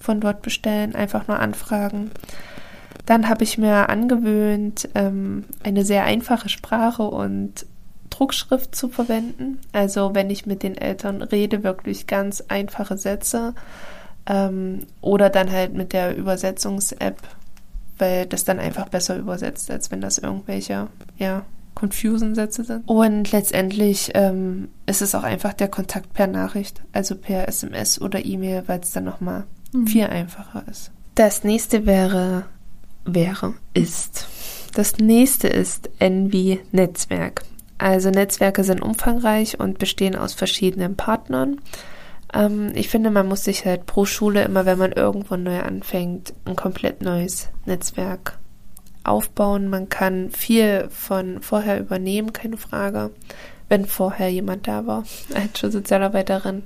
von 0.00 0.20
dort 0.20 0.40
bestellen, 0.40 0.94
einfach 0.94 1.28
nur 1.28 1.38
anfragen. 1.38 2.10
Dann 3.04 3.28
habe 3.28 3.44
ich 3.44 3.58
mir 3.58 3.90
angewöhnt, 3.90 4.88
ähm, 4.94 5.44
eine 5.62 5.84
sehr 5.84 6.04
einfache 6.04 6.48
Sprache 6.48 7.02
und 7.02 7.66
Druckschrift 8.08 8.74
zu 8.74 8.88
verwenden. 8.88 9.60
Also 9.72 10.14
wenn 10.14 10.30
ich 10.30 10.46
mit 10.46 10.62
den 10.62 10.76
Eltern 10.76 11.20
rede, 11.20 11.62
wirklich 11.62 12.06
ganz 12.06 12.42
einfache 12.48 12.96
Sätze. 12.96 13.54
Ähm, 14.26 14.86
oder 15.02 15.28
dann 15.28 15.52
halt 15.52 15.74
mit 15.74 15.92
der 15.92 16.16
Übersetzungs-App, 16.16 17.18
weil 17.98 18.24
das 18.24 18.44
dann 18.44 18.58
einfach 18.58 18.88
besser 18.88 19.18
übersetzt, 19.18 19.70
als 19.70 19.90
wenn 19.90 20.00
das 20.00 20.16
irgendwelche, 20.16 20.86
ja, 21.18 21.42
Confusion-Sätze 21.74 22.64
sind. 22.64 22.88
Und 22.88 23.32
letztendlich 23.32 24.10
ähm, 24.14 24.68
ist 24.86 25.02
es 25.02 25.14
auch 25.14 25.22
einfach 25.22 25.52
der 25.52 25.68
Kontakt 25.68 26.12
per 26.12 26.26
Nachricht, 26.26 26.82
also 26.92 27.16
per 27.16 27.48
SMS 27.48 28.00
oder 28.00 28.24
E-Mail, 28.24 28.64
weil 28.66 28.80
es 28.80 28.92
dann 28.92 29.04
nochmal 29.04 29.44
mhm. 29.72 29.86
viel 29.86 30.04
einfacher 30.04 30.64
ist. 30.70 30.90
Das 31.14 31.44
nächste 31.44 31.86
wäre, 31.86 32.46
wäre, 33.04 33.54
ist. 33.72 34.26
Das 34.74 34.98
nächste 34.98 35.48
ist 35.48 35.90
Envy 35.98 36.60
Netzwerk. 36.72 37.42
Also 37.78 38.10
Netzwerke 38.10 38.64
sind 38.64 38.82
umfangreich 38.82 39.60
und 39.60 39.78
bestehen 39.78 40.16
aus 40.16 40.34
verschiedenen 40.34 40.96
Partnern. 40.96 41.60
Ähm, 42.32 42.72
ich 42.74 42.88
finde, 42.88 43.10
man 43.10 43.28
muss 43.28 43.44
sich 43.44 43.64
halt 43.64 43.86
pro 43.86 44.04
Schule 44.04 44.42
immer, 44.42 44.66
wenn 44.66 44.78
man 44.78 44.92
irgendwo 44.92 45.36
neu 45.36 45.60
anfängt, 45.60 46.34
ein 46.44 46.56
komplett 46.56 47.02
neues 47.02 47.48
Netzwerk 47.66 48.38
aufbauen. 49.04 49.68
Man 49.68 49.88
kann 49.88 50.30
viel 50.30 50.88
von 50.90 51.40
vorher 51.42 51.78
übernehmen, 51.78 52.32
keine 52.32 52.56
Frage, 52.56 53.10
wenn 53.68 53.86
vorher 53.86 54.28
jemand 54.28 54.66
da 54.66 54.86
war 54.86 55.04
als 55.34 55.58
Schulsozialarbeiterin. 55.58 56.64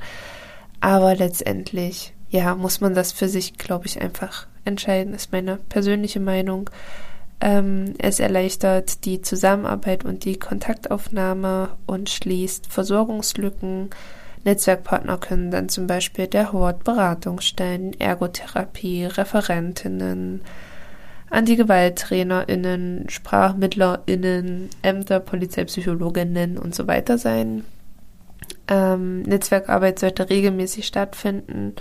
Aber 0.81 1.15
letztendlich, 1.15 2.15
ja, 2.31 2.55
muss 2.55 2.81
man 2.81 2.95
das 2.95 3.13
für 3.13 3.29
sich, 3.29 3.59
glaube 3.59 3.87
ich, 3.87 4.01
einfach 4.01 4.47
entscheiden, 4.65 5.15
ist 5.15 5.33
meine 5.33 5.57
persönliche 5.57 6.21
Meinung. 6.21 6.71
Ähm, 7.41 7.95
es 7.99 8.21
erleichtert 8.21 9.05
die 9.05 9.23
Zusammenarbeit 9.23 10.05
und 10.05 10.25
die 10.25 10.39
Kontaktaufnahme 10.39 11.71
und 11.87 12.11
schließt 12.11 12.67
Versorgungslücken. 12.67 13.91
Netzwerkpartner 14.45 15.19
können 15.19 15.51
dann 15.51 15.69
zum 15.69 15.87
Beispiel 15.87 16.27
der 16.27 16.53
Hort 16.53 16.85
Beratungsstellen, 16.85 17.99
Ergotherapie, 17.99 19.05
Referentinnen, 19.05 20.43
Anti-Gewalt-TrainerInnen, 21.31 23.07
SprachmittlerInnen, 23.09 24.71
Ämter, 24.83 25.21
Polizeipsychologinnen 25.21 26.59
und 26.59 26.75
so 26.75 26.87
weiter 26.87 27.19
sein. 27.19 27.65
Ähm, 28.67 29.23
Netzwerkarbeit 29.23 29.99
sollte 29.99 30.29
regelmäßig 30.31 30.87
stattfinden 30.87 31.75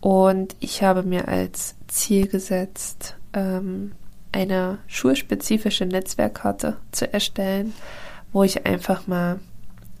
und 0.00 0.54
ich 0.60 0.82
habe 0.82 1.02
mir 1.02 1.28
als 1.28 1.74
Ziel 1.88 2.28
gesetzt, 2.28 3.16
ähm, 3.32 3.92
eine 4.32 4.78
schulspezifische 4.86 5.86
Netzwerkkarte 5.86 6.76
zu 6.92 7.12
erstellen, 7.12 7.72
wo 8.32 8.44
ich 8.44 8.66
einfach 8.66 9.06
mal 9.06 9.40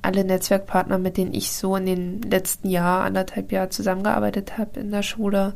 alle 0.02 0.24
Netzwerkpartner, 0.24 0.98
mit 0.98 1.16
denen 1.16 1.34
ich 1.34 1.52
so 1.52 1.74
in 1.76 1.86
den 1.86 2.22
letzten 2.22 2.68
Jahr, 2.68 3.02
anderthalb 3.02 3.50
Jahren 3.50 3.70
zusammengearbeitet 3.70 4.58
habe 4.58 4.80
in 4.80 4.90
der 4.90 5.02
Schule, 5.02 5.54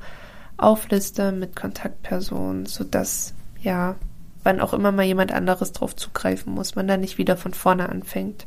aufliste 0.56 1.32
mit 1.32 1.56
Kontaktpersonen, 1.56 2.66
sodass, 2.66 3.34
ja, 3.60 3.96
wann 4.42 4.60
auch 4.60 4.72
immer 4.72 4.92
mal 4.92 5.04
jemand 5.04 5.32
anderes 5.32 5.72
drauf 5.72 5.94
zugreifen 5.94 6.52
muss, 6.52 6.74
man 6.74 6.88
dann 6.88 7.00
nicht 7.00 7.18
wieder 7.18 7.36
von 7.36 7.54
vorne 7.54 7.88
anfängt. 7.88 8.46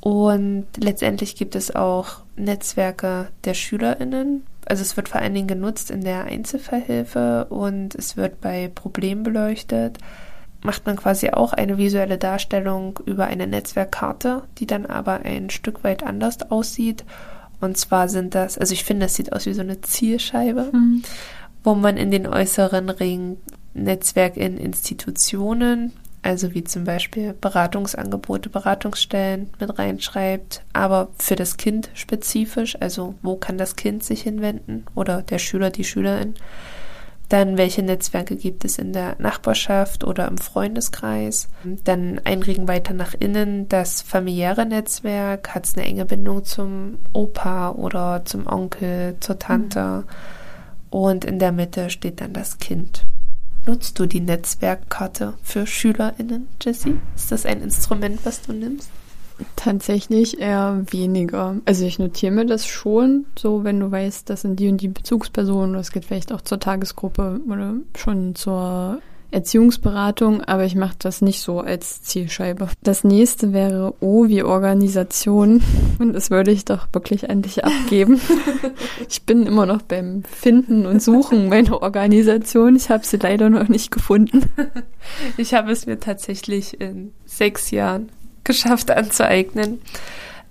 Und 0.00 0.66
letztendlich 0.76 1.36
gibt 1.36 1.54
es 1.54 1.74
auch 1.74 2.22
Netzwerke 2.36 3.28
der 3.44 3.54
SchülerInnen. 3.54 4.44
Also 4.66 4.82
es 4.82 4.96
wird 4.96 5.08
vor 5.08 5.20
allen 5.20 5.34
Dingen 5.34 5.46
genutzt 5.46 5.90
in 5.90 6.02
der 6.02 6.24
Einzelfallhilfe 6.24 7.46
und 7.50 7.94
es 7.94 8.16
wird 8.16 8.40
bei 8.40 8.70
Problemen 8.74 9.22
beleuchtet. 9.22 9.98
Macht 10.62 10.86
man 10.86 10.96
quasi 10.96 11.30
auch 11.30 11.52
eine 11.52 11.78
visuelle 11.78 12.18
Darstellung 12.18 12.98
über 13.04 13.26
eine 13.26 13.46
Netzwerkkarte, 13.46 14.42
die 14.58 14.66
dann 14.66 14.86
aber 14.86 15.20
ein 15.24 15.50
Stück 15.50 15.84
weit 15.84 16.02
anders 16.02 16.50
aussieht 16.50 17.04
und 17.62 17.76
zwar 17.76 18.08
sind 18.08 18.34
das, 18.34 18.58
also 18.58 18.72
ich 18.72 18.84
finde, 18.84 19.06
das 19.06 19.14
sieht 19.14 19.32
aus 19.32 19.46
wie 19.46 19.54
so 19.54 19.60
eine 19.60 19.80
Zielscheibe, 19.80 20.70
mhm. 20.72 21.02
wo 21.64 21.74
man 21.74 21.96
in 21.96 22.10
den 22.10 22.26
äußeren 22.26 22.90
Ring 22.90 23.38
Netzwerk 23.74 24.36
in 24.36 24.58
Institutionen, 24.58 25.92
also 26.22 26.54
wie 26.54 26.64
zum 26.64 26.84
Beispiel 26.84 27.34
Beratungsangebote, 27.40 28.48
Beratungsstellen 28.48 29.50
mit 29.58 29.78
reinschreibt, 29.78 30.62
aber 30.72 31.08
für 31.18 31.36
das 31.36 31.56
Kind 31.56 31.90
spezifisch, 31.94 32.76
also 32.80 33.14
wo 33.22 33.36
kann 33.36 33.58
das 33.58 33.76
Kind 33.76 34.04
sich 34.04 34.22
hinwenden 34.22 34.84
oder 34.94 35.22
der 35.22 35.38
Schüler, 35.38 35.70
die 35.70 35.84
Schülerin 35.84 36.34
dann, 37.32 37.56
welche 37.56 37.82
Netzwerke 37.82 38.36
gibt 38.36 38.64
es 38.64 38.78
in 38.78 38.92
der 38.92 39.16
Nachbarschaft 39.18 40.04
oder 40.04 40.28
im 40.28 40.36
Freundeskreis? 40.36 41.48
Dann 41.84 42.20
ein 42.24 42.42
Ring 42.42 42.68
weiter 42.68 42.92
nach 42.92 43.14
innen, 43.18 43.68
das 43.68 44.02
familiäre 44.02 44.66
Netzwerk. 44.66 45.54
Hat 45.54 45.64
es 45.64 45.74
eine 45.74 45.86
enge 45.86 46.04
Bindung 46.04 46.44
zum 46.44 46.98
Opa 47.14 47.70
oder 47.70 48.22
zum 48.26 48.46
Onkel, 48.46 49.16
zur 49.20 49.38
Tante? 49.38 49.80
Mhm. 49.80 50.04
Und 50.90 51.24
in 51.24 51.38
der 51.38 51.52
Mitte 51.52 51.88
steht 51.88 52.20
dann 52.20 52.34
das 52.34 52.58
Kind. 52.58 53.06
Nutzt 53.64 53.98
du 53.98 54.06
die 54.06 54.20
Netzwerkkarte 54.20 55.34
für 55.42 55.66
SchülerInnen, 55.66 56.48
Jessie? 56.60 56.98
Ist 57.16 57.32
das 57.32 57.46
ein 57.46 57.62
Instrument, 57.62 58.20
was 58.24 58.42
du 58.42 58.52
nimmst? 58.52 58.90
Tatsächlich 59.56 60.40
eher 60.40 60.84
weniger. 60.90 61.56
Also 61.64 61.84
ich 61.84 61.98
notiere 61.98 62.32
mir 62.32 62.46
das 62.46 62.66
schon, 62.66 63.26
so 63.38 63.64
wenn 63.64 63.80
du 63.80 63.90
weißt, 63.90 64.28
das 64.28 64.42
sind 64.42 64.58
die 64.58 64.68
und 64.68 64.80
die 64.80 64.88
Bezugspersonen, 64.88 65.74
das 65.74 65.92
geht 65.92 66.04
vielleicht 66.04 66.32
auch 66.32 66.40
zur 66.40 66.60
Tagesgruppe 66.60 67.40
oder 67.48 67.74
schon 67.96 68.34
zur 68.34 69.00
Erziehungsberatung, 69.32 70.42
aber 70.42 70.64
ich 70.64 70.74
mache 70.74 70.96
das 70.98 71.22
nicht 71.22 71.40
so 71.40 71.60
als 71.60 72.02
Zielscheibe. 72.02 72.68
Das 72.82 73.02
nächste 73.02 73.52
wäre 73.52 73.94
O 74.00 74.28
wie 74.28 74.42
Organisation 74.42 75.62
und 75.98 76.12
das 76.12 76.30
würde 76.30 76.52
ich 76.52 76.64
doch 76.66 76.86
wirklich 76.92 77.30
an 77.30 77.42
dich 77.42 77.64
abgeben. 77.64 78.20
ich 79.08 79.22
bin 79.22 79.46
immer 79.46 79.66
noch 79.66 79.82
beim 79.82 80.22
Finden 80.24 80.86
und 80.86 81.02
Suchen 81.02 81.48
meiner 81.48 81.82
Organisation. 81.82 82.76
Ich 82.76 82.90
habe 82.90 83.06
sie 83.06 83.16
leider 83.16 83.48
noch 83.48 83.68
nicht 83.68 83.90
gefunden. 83.90 84.42
Ich 85.36 85.54
habe 85.54 85.72
es 85.72 85.86
mir 85.86 85.98
tatsächlich 85.98 86.80
in 86.80 87.12
sechs 87.24 87.70
Jahren 87.70 88.10
geschafft 88.44 88.90
anzueignen. 88.96 89.80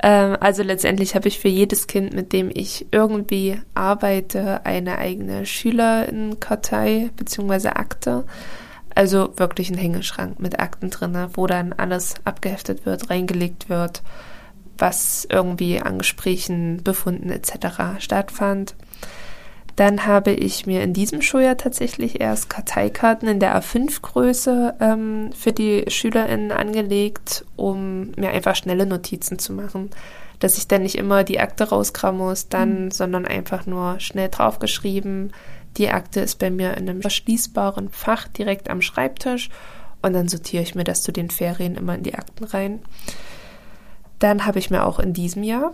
Ähm, 0.02 0.38
also 0.40 0.64
letztendlich 0.64 1.16
habe 1.16 1.28
ich 1.28 1.40
für 1.40 1.48
jedes 1.48 1.88
Kind, 1.88 2.14
mit 2.14 2.34
dem 2.34 2.50
ich 2.54 2.88
irgendwie 2.92 3.60
arbeite, 3.76 4.66
eine 4.66 4.98
eigene 4.98 5.46
Schülerinnenkartei 5.46 7.12
bzw. 7.16 7.70
Akte. 7.70 8.26
Also 8.94 9.34
wirklich 9.38 9.70
ein 9.70 9.78
Hängeschrank 9.78 10.40
mit 10.40 10.60
Akten 10.60 10.90
drin, 10.90 11.16
wo 11.34 11.48
dann 11.48 11.74
alles 11.74 12.16
abgeheftet 12.26 12.86
wird, 12.86 13.10
reingelegt 13.10 13.70
wird, 13.70 14.02
was 14.78 15.26
irgendwie 15.30 15.80
an 15.80 16.00
Gesprächen, 16.00 16.82
Befunden 16.84 17.30
etc. 17.30 18.00
stattfand. 18.00 18.76
Dann 19.76 20.06
habe 20.06 20.32
ich 20.32 20.66
mir 20.66 20.84
in 20.84 20.94
diesem 20.94 21.22
Schuljahr 21.22 21.58
tatsächlich 21.58 22.20
erst 22.20 22.50
Karteikarten 22.50 23.28
in 23.28 23.40
der 23.40 23.60
A5-Größe 23.60 24.76
ähm, 24.80 25.30
für 25.34 25.54
die 25.54 25.86
SchülerInnen 25.88 26.52
angelegt, 26.52 27.46
um 27.56 28.12
mir 28.18 28.30
einfach 28.32 28.56
schnelle 28.56 28.86
Notizen 28.86 29.40
zu 29.40 29.54
machen. 29.54 29.90
Dass 30.40 30.58
ich 30.58 30.68
dann 30.68 30.84
nicht 30.84 30.96
immer 30.96 31.24
die 31.24 31.40
Akte 31.40 31.70
rauskramen 31.70 32.20
muss, 32.20 32.50
dann, 32.50 32.86
mhm. 32.86 32.92
sondern 32.92 33.26
einfach 33.26 33.66
nur 33.66 34.00
schnell 34.00 34.30
draufgeschrieben. 34.30 35.32
Die 35.78 35.90
Akte 35.90 36.20
ist 36.20 36.40
bei 36.40 36.52
mir 36.52 36.76
in 36.78 36.90
einem 36.90 37.02
verschließbaren 37.02 37.90
Fach 37.90 38.28
direkt 38.28 38.70
am 38.70 38.82
Schreibtisch 38.82 39.50
und 40.02 40.14
dann 40.14 40.28
sortiere 40.28 40.64
ich 40.64 40.76
mir 40.76 40.84
das 40.84 41.04
zu 41.04 41.12
den 41.12 41.30
Ferien 41.30 41.76
immer 41.76 41.96
in 41.96 42.04
die 42.04 42.16
Akten 42.16 42.44
rein. 42.44 42.82
Dann 44.20 44.46
habe 44.46 44.60
ich 44.60 44.70
mir 44.70 44.86
auch 44.86 45.00
in 45.00 45.14
diesem 45.14 45.44
Jahr 45.44 45.74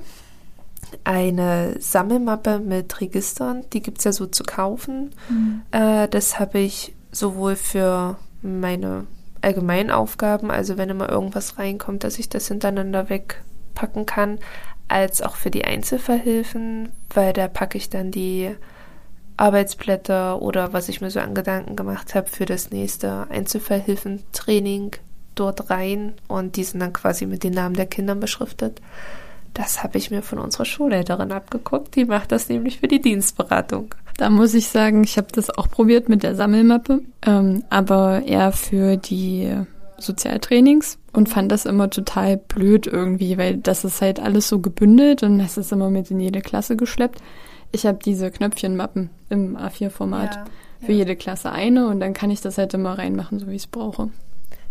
eine 1.03 1.75
Sammelmappe 1.79 2.59
mit 2.59 2.99
Registern, 3.01 3.63
die 3.73 3.81
gibt 3.81 3.99
es 3.99 4.03
ja 4.03 4.11
so 4.11 4.25
zu 4.27 4.43
kaufen. 4.43 5.13
Mhm. 5.29 5.61
Äh, 5.71 6.07
das 6.07 6.39
habe 6.39 6.59
ich 6.59 6.95
sowohl 7.11 7.55
für 7.55 8.17
meine 8.41 9.05
Allgemeinaufgaben, 9.41 10.51
also 10.51 10.77
wenn 10.77 10.89
immer 10.89 11.09
irgendwas 11.09 11.57
reinkommt, 11.57 12.03
dass 12.03 12.19
ich 12.19 12.29
das 12.29 12.47
hintereinander 12.47 13.09
wegpacken 13.09 14.05
kann, 14.05 14.39
als 14.87 15.21
auch 15.21 15.35
für 15.35 15.51
die 15.51 15.65
Einzelverhilfen, 15.65 16.89
weil 17.13 17.33
da 17.33 17.47
packe 17.47 17.77
ich 17.77 17.89
dann 17.89 18.11
die 18.11 18.55
Arbeitsblätter 19.37 20.41
oder 20.41 20.73
was 20.73 20.89
ich 20.89 21.01
mir 21.01 21.11
so 21.11 21.19
an 21.19 21.35
Gedanken 21.35 21.75
gemacht 21.75 22.15
habe 22.15 22.27
für 22.27 22.45
das 22.45 22.71
nächste 22.71 23.27
Einzelfallhilfentraining 23.29 24.95
dort 25.35 25.69
rein 25.69 26.13
und 26.27 26.55
die 26.55 26.63
sind 26.63 26.79
dann 26.79 26.93
quasi 26.93 27.25
mit 27.25 27.43
den 27.43 27.53
Namen 27.53 27.75
der 27.75 27.85
Kinder 27.85 28.15
beschriftet. 28.15 28.81
Das 29.57 29.81
habe 29.81 29.97
ich 29.97 30.11
mir 30.11 30.21
von 30.21 30.37
unserer 30.37 30.65
Schulleiterin 30.65 31.31
abgeguckt. 31.31 31.95
Die 31.95 32.05
macht 32.05 32.31
das 32.31 32.47
nämlich 32.47 32.79
für 32.79 32.87
die 32.87 33.01
Dienstberatung. 33.01 33.95
Da 34.15 34.29
muss 34.29 34.53
ich 34.53 34.67
sagen, 34.67 35.03
ich 35.03 35.17
habe 35.17 35.29
das 35.31 35.49
auch 35.49 35.67
probiert 35.67 36.09
mit 36.09 36.21
der 36.21 36.35
Sammelmappe, 36.35 37.01
ähm, 37.25 37.63
aber 37.71 38.21
eher 38.23 38.51
für 38.51 38.97
die 38.97 39.51
Sozialtrainings 39.97 40.99
und 41.11 41.27
fand 41.27 41.51
das 41.51 41.65
immer 41.65 41.89
total 41.89 42.37
blöd 42.37 42.85
irgendwie, 42.85 43.39
weil 43.39 43.57
das 43.57 43.83
ist 43.83 43.99
halt 43.99 44.19
alles 44.19 44.47
so 44.47 44.59
gebündelt 44.59 45.23
und 45.23 45.39
das 45.39 45.57
ist 45.57 45.71
immer 45.71 45.89
mit 45.89 46.11
in 46.11 46.19
jede 46.19 46.41
Klasse 46.41 46.75
geschleppt. 46.75 47.19
Ich 47.71 47.87
habe 47.87 47.97
diese 48.05 48.29
Knöpfchenmappen 48.29 49.09
im 49.29 49.57
A4-Format 49.57 50.35
ja, 50.35 50.45
für 50.85 50.91
ja. 50.91 50.99
jede 50.99 51.15
Klasse 51.15 51.51
eine 51.51 51.87
und 51.87 51.99
dann 51.99 52.13
kann 52.13 52.29
ich 52.29 52.41
das 52.41 52.59
halt 52.59 52.75
immer 52.75 52.99
reinmachen, 52.99 53.39
so 53.39 53.47
wie 53.47 53.55
ich 53.55 53.63
es 53.63 53.67
brauche. 53.67 54.11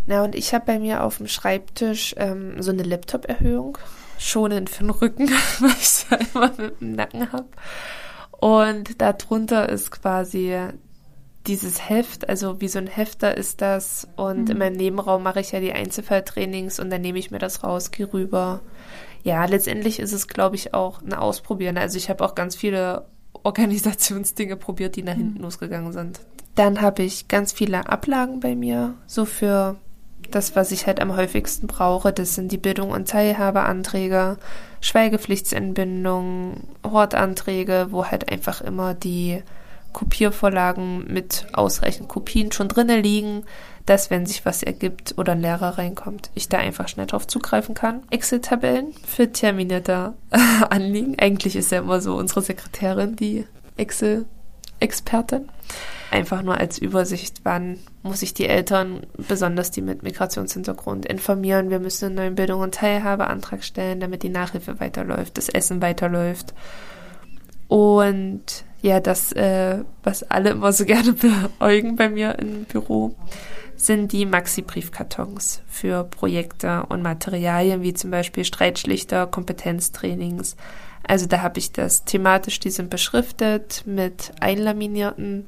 Na, 0.06 0.22
und 0.22 0.36
ich 0.36 0.54
habe 0.54 0.64
bei 0.64 0.78
mir 0.78 1.02
auf 1.02 1.16
dem 1.16 1.26
Schreibtisch 1.26 2.14
ähm, 2.18 2.62
so 2.62 2.70
eine 2.70 2.84
Laptop-Erhöhung, 2.84 3.78
schonend 4.18 4.70
für 4.70 4.84
den 4.84 4.90
Rücken, 4.90 5.28
weil 5.60 5.70
ich 5.70 5.82
es 5.82 6.06
immer 6.34 6.52
mit 6.56 6.80
dem 6.80 6.92
Nacken 6.92 7.32
habe. 7.32 7.48
Und 8.38 9.00
darunter 9.00 9.68
ist 9.68 9.90
quasi 9.90 10.56
dieses 11.46 11.88
Heft, 11.88 12.28
also 12.28 12.60
wie 12.60 12.68
so 12.68 12.78
ein 12.78 12.86
Hefter 12.86 13.36
ist 13.36 13.60
das. 13.60 14.08
Und 14.16 14.44
mhm. 14.44 14.50
in 14.50 14.58
meinem 14.58 14.76
Nebenraum 14.76 15.22
mache 15.22 15.40
ich 15.40 15.52
ja 15.52 15.60
die 15.60 15.72
Einzelfalltrainings 15.72 16.80
und 16.80 16.90
dann 16.90 17.00
nehme 17.00 17.18
ich 17.18 17.30
mir 17.30 17.38
das 17.38 17.62
raus, 17.62 17.90
gehe 17.90 18.12
rüber. 18.12 18.60
Ja, 19.22 19.44
letztendlich 19.44 19.98
ist 19.98 20.12
es, 20.12 20.28
glaube 20.28 20.56
ich, 20.56 20.74
auch 20.74 21.02
ein 21.02 21.14
Ausprobieren. 21.14 21.78
Also 21.78 21.98
ich 21.98 22.10
habe 22.10 22.24
auch 22.24 22.34
ganz 22.34 22.56
viele 22.56 23.06
Organisationsdinge 23.42 24.56
probiert, 24.56 24.96
die 24.96 25.02
nach 25.02 25.14
hinten 25.14 25.38
mhm. 25.38 25.44
losgegangen 25.44 25.92
sind. 25.92 26.20
Dann 26.54 26.80
habe 26.80 27.02
ich 27.02 27.28
ganz 27.28 27.52
viele 27.52 27.88
Ablagen 27.88 28.40
bei 28.40 28.56
mir, 28.56 28.94
so 29.06 29.24
für 29.24 29.76
das, 30.30 30.56
was 30.56 30.72
ich 30.72 30.86
halt 30.86 31.00
am 31.00 31.16
häufigsten 31.16 31.66
brauche. 31.66 32.12
Das 32.12 32.34
sind 32.34 32.52
die 32.52 32.58
Bildung- 32.58 32.90
und 32.90 33.08
Teilhabeanträge, 33.08 34.38
Schweigepflichtsentbindung, 34.80 36.64
Hortanträge, 36.84 37.88
wo 37.90 38.06
halt 38.06 38.30
einfach 38.30 38.60
immer 38.60 38.94
die 38.94 39.42
Kopiervorlagen 39.92 41.10
mit 41.10 41.46
ausreichend 41.52 42.08
Kopien 42.08 42.52
schon 42.52 42.68
drinnen 42.68 43.02
liegen, 43.02 43.44
dass 43.86 44.10
wenn 44.10 44.26
sich 44.26 44.44
was 44.44 44.62
ergibt 44.62 45.14
oder 45.16 45.32
ein 45.32 45.40
Lehrer 45.40 45.78
reinkommt, 45.78 46.30
ich 46.34 46.48
da 46.48 46.58
einfach 46.58 46.88
schnell 46.88 47.06
drauf 47.06 47.26
zugreifen 47.26 47.74
kann. 47.74 48.02
Excel-Tabellen 48.10 48.92
für 49.06 49.32
terminierte 49.32 50.12
Anliegen. 50.70 51.18
Eigentlich 51.18 51.56
ist 51.56 51.72
ja 51.72 51.78
immer 51.78 52.00
so 52.00 52.16
unsere 52.16 52.42
Sekretärin 52.42 53.16
die 53.16 53.46
Excel-Expertin. 54.80 55.48
Einfach 56.10 56.42
nur 56.42 56.58
als 56.58 56.78
Übersicht, 56.78 57.40
wann 57.42 57.78
muss 58.02 58.22
ich 58.22 58.32
die 58.32 58.46
Eltern, 58.46 59.06
besonders 59.16 59.72
die 59.72 59.82
mit 59.82 60.02
Migrationshintergrund, 60.04 61.04
informieren. 61.04 61.68
Wir 61.70 61.80
müssen 61.80 62.06
einen 62.06 62.14
neuen 62.14 62.34
Bildung- 62.36 62.60
und 62.60 62.74
Teilhabeantrag 62.74 63.64
stellen, 63.64 63.98
damit 64.00 64.22
die 64.22 64.28
Nachhilfe 64.28 64.78
weiterläuft, 64.78 65.36
das 65.36 65.48
Essen 65.48 65.82
weiterläuft. 65.82 66.54
Und 67.66 68.64
ja, 68.82 69.00
das, 69.00 69.32
äh, 69.32 69.82
was 70.04 70.22
alle 70.30 70.50
immer 70.50 70.72
so 70.72 70.84
gerne 70.86 71.12
beäugen 71.12 71.96
bei 71.96 72.08
mir 72.08 72.38
im 72.38 72.64
Büro, 72.64 73.16
sind 73.74 74.12
die 74.12 74.24
Maxi-Briefkartons 74.24 75.60
für 75.66 76.04
Projekte 76.04 76.86
und 76.88 77.02
Materialien, 77.02 77.82
wie 77.82 77.94
zum 77.94 78.10
Beispiel 78.10 78.44
Streitschlichter, 78.44 79.26
Kompetenztrainings. 79.26 80.56
Also 81.06 81.26
da 81.26 81.42
habe 81.42 81.58
ich 81.58 81.72
das 81.72 82.04
thematisch, 82.04 82.58
die 82.60 82.70
sind 82.70 82.90
beschriftet 82.90 83.84
mit 83.86 84.32
einlaminierten 84.40 85.46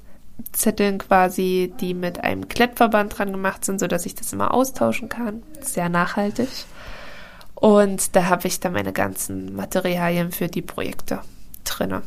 Zetteln 0.53 0.99
quasi, 0.99 1.73
die 1.81 1.95
mit 1.95 2.23
einem 2.23 2.49
Klettverband 2.49 3.19
dran 3.19 3.33
gemacht 3.33 3.65
sind, 3.65 3.81
sodass 3.81 4.07
ich 4.07 4.15
das 4.15 4.33
immer 4.33 4.55
austauschen 4.55 5.09
kann. 5.09 5.43
Sehr 5.61 5.89
nachhaltig. 5.89 6.49
Und 7.55 8.15
da 8.15 8.27
habe 8.27 8.47
ich 8.47 8.61
dann 8.61 8.73
meine 8.73 8.93
ganzen 8.93 9.57
Materialien 9.57 10.31
für 10.31 10.47
die 10.47 10.63
Projekte 10.63 11.21
drinne. 11.65 12.03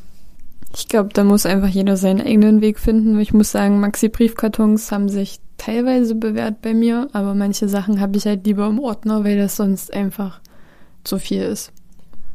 Ich 0.74 0.88
glaube, 0.88 1.10
da 1.12 1.26
muss 1.26 1.46
einfach 1.46 1.68
jeder 1.68 1.98
seinen 1.98 2.22
eigenen 2.22 2.62
Weg 2.62 2.80
finden. 2.80 3.20
Ich 3.20 3.34
muss 3.34 3.52
sagen, 3.52 3.82
Maxi-Briefkartons 3.82 4.90
haben 4.94 5.10
sich 5.10 5.42
teilweise 5.58 6.16
bewährt 6.16 6.62
bei 6.62 6.74
mir, 6.74 7.10
aber 7.12 7.36
manche 7.36 7.68
Sachen 7.68 8.00
habe 8.00 8.16
ich 8.16 8.26
halt 8.26 8.46
lieber 8.46 8.68
im 8.68 8.80
Ordner, 8.80 9.26
weil 9.26 9.38
das 9.38 9.58
sonst 9.58 9.94
einfach 9.94 10.40
zu 11.04 11.20
viel 11.20 11.42
ist. 11.42 11.74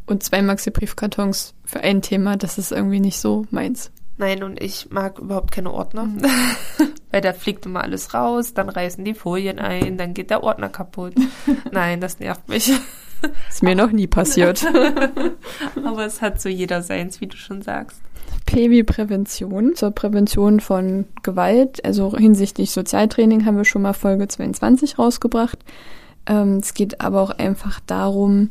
Und 0.06 0.22
zwei 0.22 0.40
Maxi-Briefkartons 0.42 1.54
für 1.64 1.80
ein 1.80 2.00
Thema, 2.00 2.36
das 2.36 2.58
ist 2.58 2.72
irgendwie 2.72 3.00
nicht 3.00 3.18
so 3.18 3.44
meins. 3.50 3.90
Nein, 4.18 4.42
und 4.42 4.62
ich 4.62 4.90
mag 4.90 5.18
überhaupt 5.18 5.52
keine 5.52 5.72
Ordner. 5.72 6.04
Mhm. 6.04 6.22
Weil 7.10 7.20
da 7.20 7.32
fliegt 7.32 7.66
immer 7.66 7.82
alles 7.82 8.14
raus, 8.14 8.54
dann 8.54 8.68
reißen 8.68 9.04
die 9.04 9.14
Folien 9.14 9.58
ein, 9.58 9.96
dann 9.96 10.14
geht 10.14 10.30
der 10.30 10.42
Ordner 10.42 10.68
kaputt. 10.68 11.14
Nein, 11.70 12.00
das 12.00 12.18
nervt 12.18 12.48
mich. 12.48 12.72
Ist 13.48 13.62
mir 13.62 13.74
noch 13.74 13.92
nie 13.92 14.06
passiert. 14.06 14.64
Aber 15.84 16.04
es 16.04 16.20
hat 16.20 16.40
so 16.40 16.48
jeder 16.48 16.82
seins, 16.82 17.20
wie 17.20 17.26
du 17.26 17.36
schon 17.36 17.62
sagst. 17.62 18.00
PW-Prävention 18.46 19.74
zur 19.74 19.90
Prävention 19.90 20.60
von 20.60 21.06
Gewalt, 21.22 21.84
also 21.84 22.16
hinsichtlich 22.16 22.70
Sozialtraining 22.70 23.44
haben 23.44 23.56
wir 23.56 23.64
schon 23.64 23.82
mal 23.82 23.92
Folge 23.92 24.28
22 24.28 24.98
rausgebracht. 24.98 25.58
Ähm, 26.26 26.58
es 26.58 26.74
geht 26.74 27.00
aber 27.00 27.22
auch 27.22 27.30
einfach 27.30 27.80
darum, 27.86 28.50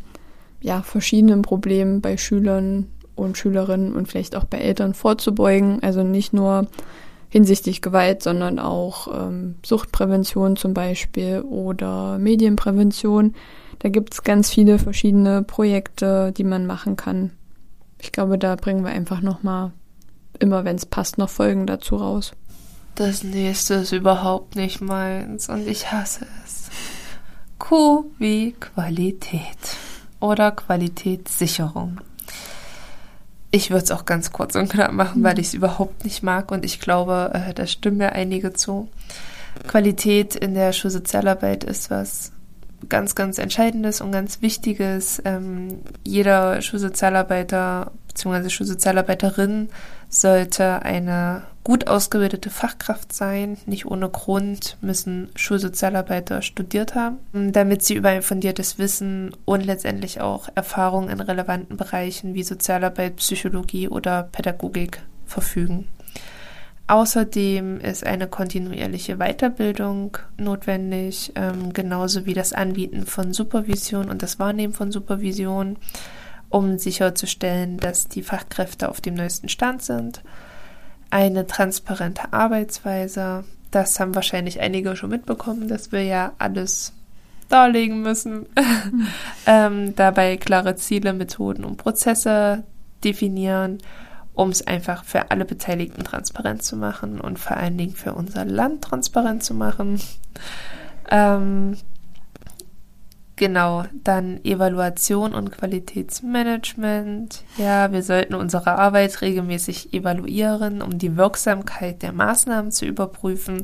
ja, 0.66 0.82
verschiedenen 0.82 1.44
Problemen 1.44 2.02
bei 2.02 2.18
Schülern 2.18 2.88
und 3.14 3.38
Schülerinnen 3.38 3.94
und 3.94 4.08
vielleicht 4.08 4.36
auch 4.36 4.46
bei 4.46 4.58
Eltern 4.58 4.96
vorzubeugen. 4.96 5.84
Also 5.84 6.02
nicht 6.02 6.34
nur 6.34 6.68
hinsichtlich 7.30 7.84
Gewalt, 7.84 8.24
sondern 8.24 8.58
auch 8.58 9.08
ähm, 9.14 9.56
Suchtprävention 9.64 10.56
zum 10.56 10.74
Beispiel 10.74 11.42
oder 11.42 12.18
Medienprävention. 12.18 13.36
Da 13.78 13.90
gibt 13.90 14.14
es 14.16 14.24
ganz 14.24 14.50
viele 14.50 14.80
verschiedene 14.80 15.44
Projekte, 15.44 16.32
die 16.36 16.44
man 16.44 16.66
machen 16.66 16.96
kann. 16.96 17.32
Ich 18.02 18.12
glaube, 18.12 18.40
da 18.40 18.56
bringen 18.56 18.84
wir 18.84 18.92
einfach 18.92 19.22
nochmal 19.22 19.72
immer, 20.40 20.66
wenn 20.66 20.78
es 20.78 20.88
passt, 20.88 21.20
noch 21.20 21.30
Folgen 21.30 21.68
dazu 21.68 21.98
raus. 21.98 22.32
Das 22.96 23.24
nächste 23.24 23.76
ist 23.76 23.92
überhaupt 23.92 24.56
nicht 24.56 24.82
meins 24.82 25.48
und 25.48 25.68
ich 25.68 25.92
hasse 25.92 26.26
es. 26.44 26.70
Q 27.60 28.06
wie 28.18 28.54
Qualität 28.54 29.78
oder 30.20 30.52
Qualitätssicherung. 30.52 32.02
Ich 33.52 33.70
würde 33.70 33.84
es 33.84 33.92
auch 33.92 34.06
ganz 34.06 34.32
kurz 34.32 34.56
und 34.56 34.70
knapp 34.70 34.92
machen, 34.92 35.24
weil 35.24 35.40
ich 35.40 35.48
es 35.48 35.54
überhaupt 35.54 36.04
nicht 36.04 36.24
mag 36.24 36.52
und 36.52 36.66
ich 36.66 36.80
glaube, 36.80 37.32
äh, 37.34 37.54
da 37.54 37.66
stimmen 37.68 37.98
mir 37.98 38.12
einige 38.12 38.54
zu. 38.54 38.90
Qualität 39.68 40.36
in 40.36 40.54
der 40.54 40.74
Schulsozialarbeit 40.74 41.64
ist 41.64 41.90
was 41.90 42.34
ganz, 42.90 43.16
ganz 43.16 43.38
Entscheidendes 43.38 44.02
und 44.02 44.12
ganz 44.12 44.42
Wichtiges. 44.42 45.22
Ähm, 45.26 45.80
jeder 46.04 46.62
Schulsozialarbeiter 46.62 47.92
bzw. 48.10 48.50
Schulsozialarbeiterin 48.50 49.70
sollte 50.16 50.82
eine 50.84 51.44
gut 51.66 51.88
ausgebildete 51.88 52.50
Fachkraft 52.50 53.12
sein. 53.12 53.58
Nicht 53.66 53.86
ohne 53.86 54.08
Grund 54.08 54.78
müssen 54.80 55.30
Schulsozialarbeiter 55.36 56.42
studiert 56.42 56.96
haben, 56.96 57.18
damit 57.52 57.84
sie 57.84 57.96
über 57.96 58.10
ein 58.10 58.22
fundiertes 58.22 58.78
Wissen 58.78 59.36
und 59.46 59.66
letztendlich 59.66 60.22
auch 60.22 60.48
Erfahrung 60.56 61.10
in 61.10 61.20
relevanten 61.20 61.76
Bereichen 61.76 62.34
wie 62.34 62.44
Sozialarbeit, 62.44 63.18
Psychologie 63.18 63.90
oder 63.90 64.24
Pädagogik 64.24 65.02
verfügen. 65.26 65.88
Außerdem 66.88 67.80
ist 67.80 68.06
eine 68.06 68.28
kontinuierliche 68.28 69.18
Weiterbildung 69.18 70.20
notwendig, 70.38 71.34
ähm, 71.36 71.74
genauso 71.74 72.28
wie 72.28 72.36
das 72.36 72.54
Anbieten 72.54 73.08
von 73.08 73.34
Supervision 73.34 74.10
und 74.10 74.22
das 74.22 74.38
Wahrnehmen 74.38 74.74
von 74.74 74.92
Supervision 74.92 75.78
um 76.56 76.78
sicherzustellen, 76.78 77.76
dass 77.76 78.08
die 78.08 78.24
Fachkräfte 78.24 78.88
auf 78.88 79.02
dem 79.02 79.16
neuesten 79.16 79.50
Stand 79.50 79.82
sind. 79.82 80.22
Eine 81.10 81.48
transparente 81.48 82.32
Arbeitsweise, 82.32 83.44
das 83.72 84.00
haben 84.00 84.16
wahrscheinlich 84.16 84.62
einige 84.62 84.96
schon 84.96 85.10
mitbekommen, 85.10 85.68
dass 85.68 85.92
wir 85.92 86.04
ja 86.04 86.32
alles 86.38 86.94
darlegen 87.50 88.02
müssen. 88.04 88.48
Mhm. 88.58 89.08
ähm, 89.48 89.96
dabei 89.98 90.38
klare 90.38 90.78
Ziele, 90.78 91.12
Methoden 91.12 91.66
und 91.66 91.76
Prozesse 91.76 92.64
definieren, 93.04 93.80
um 94.34 94.48
es 94.48 94.66
einfach 94.66 95.04
für 95.04 95.32
alle 95.32 95.44
Beteiligten 95.44 96.06
transparent 96.06 96.64
zu 96.64 96.78
machen 96.78 97.20
und 97.20 97.38
vor 97.38 97.58
allen 97.58 97.78
Dingen 97.78 97.96
für 97.96 98.14
unser 98.14 98.46
Land 98.46 98.86
transparent 98.86 99.44
zu 99.44 99.54
machen. 99.54 100.00
Ähm, 101.08 101.78
Genau, 103.38 103.84
dann 104.04 104.40
Evaluation 104.46 105.34
und 105.34 105.52
Qualitätsmanagement. 105.52 107.44
Ja, 107.58 107.92
wir 107.92 108.02
sollten 108.02 108.34
unsere 108.34 108.78
Arbeit 108.78 109.22
regelmäßig 109.22 109.94
evaluieren, 109.94 110.82
um 110.82 110.98
die 110.98 111.18
Wirksamkeit 111.18 112.02
der 112.02 112.14
Maßnahmen 112.14 112.72
zu 112.72 112.86
überprüfen 112.86 113.64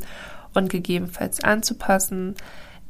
und 0.54 0.70
gegebenenfalls 0.70 1.42
anzupassen. 1.42 2.36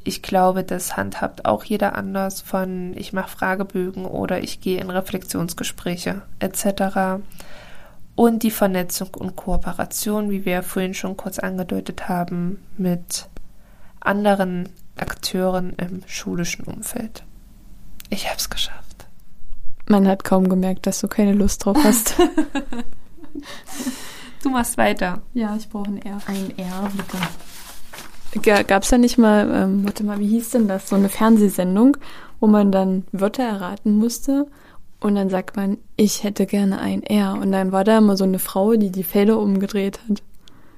Ich 0.02 0.22
glaube, 0.22 0.64
das 0.64 0.96
handhabt 0.96 1.44
auch 1.44 1.62
jeder 1.62 1.94
anders 1.94 2.40
von 2.40 2.94
ich 2.96 3.12
mache 3.12 3.30
Fragebögen 3.30 4.04
oder 4.04 4.42
ich 4.42 4.60
gehe 4.60 4.80
in 4.80 4.90
Reflexionsgespräche 4.90 6.22
etc. 6.40 7.22
und 8.16 8.42
die 8.42 8.50
Vernetzung 8.50 9.10
und 9.16 9.36
Kooperation, 9.36 10.30
wie 10.30 10.44
wir 10.44 10.64
vorhin 10.64 10.94
schon 10.94 11.16
kurz 11.16 11.38
angedeutet 11.38 12.08
haben, 12.08 12.58
mit 12.76 13.28
anderen 14.00 14.68
Akteuren 14.96 15.74
im 15.78 16.02
schulischen 16.06 16.64
Umfeld. 16.64 17.24
Ich 18.10 18.26
habe 18.26 18.36
es 18.36 18.50
geschafft. 18.50 19.06
Man 19.88 20.06
hat 20.06 20.24
kaum 20.24 20.48
gemerkt, 20.48 20.86
dass 20.86 21.00
du 21.00 21.08
keine 21.08 21.32
Lust 21.32 21.64
drauf 21.64 21.76
hast. 21.82 22.16
du 24.42 24.50
machst 24.50 24.76
weiter. 24.76 25.22
Ja, 25.34 25.56
ich 25.56 25.68
brauche 25.68 25.90
ein 25.90 26.02
R. 26.02 26.18
Ein 26.26 26.56
R, 26.58 26.90
bitte. 28.32 28.64
Gab 28.64 28.82
es 28.82 28.90
da 28.90 28.98
nicht 28.98 29.18
mal, 29.18 29.50
ähm, 29.52 29.84
warte 29.84 30.04
mal, 30.04 30.18
wie 30.18 30.28
hieß 30.28 30.50
denn 30.50 30.68
das? 30.68 30.88
So 30.88 30.96
eine 30.96 31.08
Fernsehsendung, 31.08 31.96
wo 32.40 32.46
man 32.46 32.72
dann 32.72 33.04
Wörter 33.12 33.42
erraten 33.42 33.96
musste 33.96 34.46
und 35.02 35.16
dann 35.16 35.28
sagt 35.28 35.56
man, 35.56 35.78
ich 35.96 36.22
hätte 36.22 36.46
gerne 36.46 36.80
ein 36.80 37.02
R. 37.02 37.34
Und 37.34 37.52
dann 37.52 37.72
war 37.72 37.82
da 37.82 37.98
immer 37.98 38.16
so 38.16 38.24
eine 38.24 38.38
Frau, 38.38 38.74
die 38.74 38.90
die 38.90 39.02
Fälle 39.02 39.36
umgedreht 39.36 39.98
hat. 40.08 40.22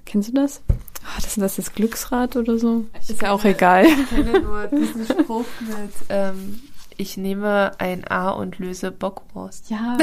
Kennst 0.05 0.29
du 0.29 0.33
das? 0.33 0.63
Oh, 0.69 1.17
das 1.17 1.27
ist 1.27 1.41
das 1.41 1.57
das 1.57 1.73
Glücksrad 1.73 2.37
oder 2.37 2.59
so? 2.59 2.87
Ich 3.01 3.11
ist 3.11 3.23
ja 3.23 3.33
auch 3.33 3.45
egal. 3.45 3.85
Ich 3.85 4.09
kenne 4.11 4.41
nur 4.41 4.67
diesen 4.73 5.05
Spruch 5.05 5.45
mit, 5.61 5.93
ähm, 6.09 6.61
ich 6.97 7.17
nehme 7.17 7.73
ein 7.79 8.07
A 8.09 8.31
und 8.31 8.59
löse 8.59 8.91
Bockwurst. 8.91 9.71
Ja, 9.71 9.99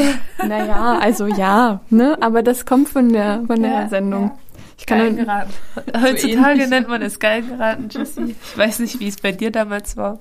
naja, 0.46 1.00
also 1.00 1.26
ja, 1.26 1.80
ne? 1.90 2.18
Aber 2.22 2.44
das 2.44 2.66
kommt 2.66 2.90
von 2.90 3.12
der, 3.12 3.44
von 3.48 3.62
der 3.62 3.72
ja, 3.72 3.90
Sendung. 3.90 4.24
Ja. 4.24 4.38
Ich 4.82 4.88
kann 4.88 4.98
geil 4.98 5.14
geraten. 5.14 5.54
Heutzutage 6.02 6.64
so 6.64 6.70
nennt 6.70 6.88
man 6.88 7.04
es 7.04 7.20
geil 7.20 7.44
geraten, 7.44 7.88
Jessie. 7.92 8.36
Ich 8.42 8.58
weiß 8.58 8.80
nicht, 8.80 9.00
wie 9.00 9.10
es 9.10 9.18
bei 9.18 9.32
dir 9.32 9.52
damals 9.52 9.96
war. 9.96 10.20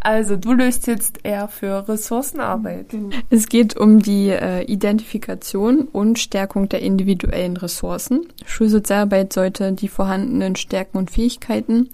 Also, 0.00 0.36
du 0.36 0.54
löst 0.54 0.86
jetzt 0.86 1.18
eher 1.24 1.46
für 1.46 1.86
Ressourcenarbeit. 1.86 2.88
Genau. 2.88 3.14
Es 3.28 3.50
geht 3.50 3.76
um 3.76 4.00
die 4.00 4.30
äh, 4.30 4.62
Identifikation 4.62 5.82
und 5.82 6.18
Stärkung 6.18 6.70
der 6.70 6.80
individuellen 6.80 7.58
Ressourcen. 7.58 8.26
Schulsozialarbeit 8.46 9.34
sollte 9.34 9.72
die 9.72 9.88
vorhandenen 9.88 10.56
Stärken 10.56 10.96
und 10.96 11.10
Fähigkeiten 11.10 11.90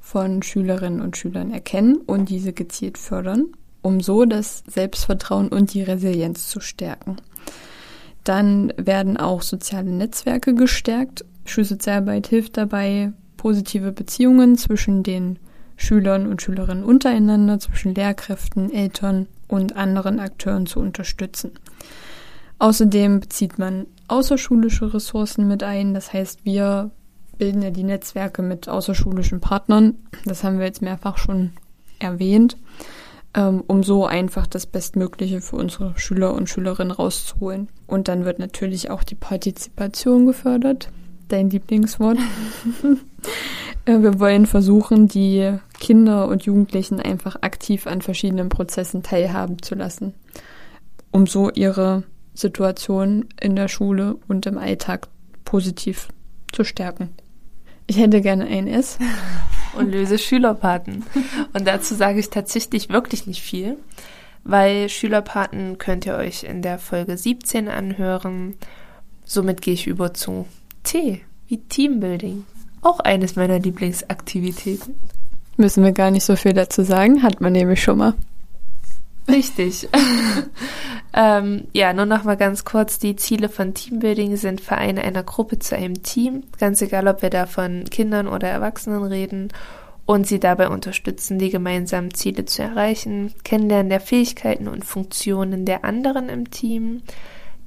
von 0.00 0.44
Schülerinnen 0.44 1.00
und 1.00 1.16
Schülern 1.16 1.50
erkennen 1.50 1.96
und 1.96 2.28
diese 2.28 2.52
gezielt 2.52 2.96
fördern, 2.96 3.46
um 3.82 4.00
so 4.00 4.24
das 4.24 4.62
Selbstvertrauen 4.68 5.48
und 5.48 5.74
die 5.74 5.82
Resilienz 5.82 6.48
zu 6.48 6.60
stärken. 6.60 7.16
Dann 8.22 8.72
werden 8.76 9.16
auch 9.16 9.42
soziale 9.42 9.90
Netzwerke 9.90 10.54
gestärkt 10.54 11.24
Schulsozialarbeit 11.50 12.26
hilft 12.26 12.56
dabei, 12.56 13.12
positive 13.36 13.92
Beziehungen 13.92 14.56
zwischen 14.56 15.02
den 15.02 15.38
Schülern 15.76 16.26
und 16.26 16.42
Schülerinnen 16.42 16.84
untereinander, 16.84 17.58
zwischen 17.58 17.94
Lehrkräften, 17.94 18.72
Eltern 18.72 19.26
und 19.48 19.76
anderen 19.76 20.18
Akteuren 20.20 20.66
zu 20.66 20.80
unterstützen. 20.80 21.52
Außerdem 22.58 23.20
bezieht 23.20 23.58
man 23.58 23.86
außerschulische 24.08 24.94
Ressourcen 24.94 25.46
mit 25.46 25.62
ein. 25.62 25.92
Das 25.92 26.12
heißt, 26.12 26.44
wir 26.44 26.90
bilden 27.36 27.62
ja 27.62 27.70
die 27.70 27.84
Netzwerke 27.84 28.42
mit 28.42 28.68
außerschulischen 28.68 29.40
Partnern. 29.40 29.94
Das 30.24 30.42
haben 30.42 30.58
wir 30.58 30.64
jetzt 30.64 30.80
mehrfach 30.80 31.18
schon 31.18 31.52
erwähnt, 31.98 32.56
ähm, 33.34 33.62
um 33.66 33.82
so 33.82 34.06
einfach 34.06 34.46
das 34.46 34.66
Bestmögliche 34.66 35.42
für 35.42 35.56
unsere 35.56 35.98
Schüler 35.98 36.32
und 36.32 36.48
Schülerinnen 36.48 36.92
rauszuholen. 36.92 37.68
Und 37.86 38.08
dann 38.08 38.24
wird 38.24 38.38
natürlich 38.38 38.90
auch 38.90 39.04
die 39.04 39.14
Partizipation 39.14 40.26
gefördert 40.26 40.88
dein 41.28 41.50
Lieblingswort. 41.50 42.18
Äh, 43.84 44.02
wir 44.02 44.18
wollen 44.18 44.46
versuchen, 44.46 45.06
die 45.06 45.58
Kinder 45.78 46.26
und 46.26 46.44
Jugendlichen 46.44 47.00
einfach 47.00 47.36
aktiv 47.42 47.86
an 47.86 48.02
verschiedenen 48.02 48.48
Prozessen 48.48 49.02
teilhaben 49.02 49.62
zu 49.62 49.76
lassen, 49.76 50.12
um 51.12 51.26
so 51.26 51.50
ihre 51.50 52.02
Situation 52.34 53.26
in 53.40 53.54
der 53.54 53.68
Schule 53.68 54.16
und 54.26 54.44
im 54.46 54.58
Alltag 54.58 55.08
positiv 55.44 56.08
zu 56.52 56.64
stärken. 56.64 57.10
Ich 57.86 57.98
hätte 57.98 58.20
gerne 58.20 58.46
ein 58.46 58.66
S. 58.66 58.98
Und 59.76 59.92
löse 59.92 60.18
Schülerpaten. 60.18 61.04
Und 61.52 61.66
dazu 61.66 61.94
sage 61.94 62.18
ich 62.18 62.30
tatsächlich 62.30 62.88
wirklich 62.88 63.26
nicht 63.26 63.42
viel, 63.42 63.76
weil 64.42 64.88
Schülerpaten 64.88 65.76
könnt 65.76 66.06
ihr 66.06 66.14
euch 66.14 66.44
in 66.44 66.62
der 66.62 66.78
Folge 66.78 67.18
17 67.18 67.68
anhören. 67.68 68.54
Somit 69.26 69.60
gehe 69.60 69.74
ich 69.74 69.86
über 69.86 70.14
zu 70.14 70.46
T 70.86 71.20
wie 71.48 71.58
Teambuilding. 71.58 72.44
Auch 72.80 73.00
eines 73.00 73.36
meiner 73.36 73.58
Lieblingsaktivitäten. 73.58 74.94
Müssen 75.56 75.84
wir 75.84 75.92
gar 75.92 76.10
nicht 76.10 76.24
so 76.24 76.36
viel 76.36 76.52
dazu 76.52 76.82
sagen, 76.82 77.22
hat 77.22 77.40
man 77.40 77.52
nämlich 77.52 77.82
schon 77.82 77.98
mal. 77.98 78.14
Richtig. 79.28 79.88
ähm, 81.12 81.66
ja, 81.72 81.92
nur 81.92 82.06
noch 82.06 82.24
mal 82.24 82.36
ganz 82.36 82.64
kurz. 82.64 82.98
Die 82.98 83.16
Ziele 83.16 83.48
von 83.48 83.74
Teambuilding 83.74 84.36
sind 84.36 84.60
Vereine 84.60 85.02
einer 85.02 85.24
Gruppe 85.24 85.58
zu 85.58 85.76
einem 85.76 86.02
Team, 86.02 86.44
ganz 86.58 86.80
egal, 86.80 87.08
ob 87.08 87.22
wir 87.22 87.30
da 87.30 87.46
von 87.46 87.84
Kindern 87.90 88.28
oder 88.28 88.48
Erwachsenen 88.48 89.02
reden, 89.02 89.48
und 90.04 90.28
sie 90.28 90.38
dabei 90.38 90.68
unterstützen, 90.68 91.40
die 91.40 91.50
gemeinsamen 91.50 92.14
Ziele 92.14 92.44
zu 92.44 92.62
erreichen, 92.62 93.34
Kennenlernen 93.42 93.90
der 93.90 94.00
Fähigkeiten 94.00 94.68
und 94.68 94.84
Funktionen 94.84 95.64
der 95.64 95.84
anderen 95.84 96.28
im 96.28 96.48
Team, 96.50 97.02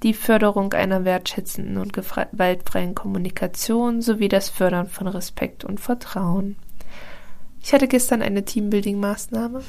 die 0.04 0.14
Förderung 0.14 0.74
einer 0.74 1.06
wertschätzenden 1.06 1.78
und 1.78 1.94
gewaltfreien 1.94 2.96
Kommunikation 2.96 4.02
sowie 4.02 4.30
das 4.30 4.50
Fördern 4.50 4.88
von 4.88 5.08
Respekt 5.08 5.66
und 5.66 5.80
Vertrauen. 5.80 6.56
Ich 7.62 7.74
hatte 7.74 7.88
gestern 7.88 8.22
eine 8.22 8.42
Teambuilding-Maßnahme. 8.42 9.62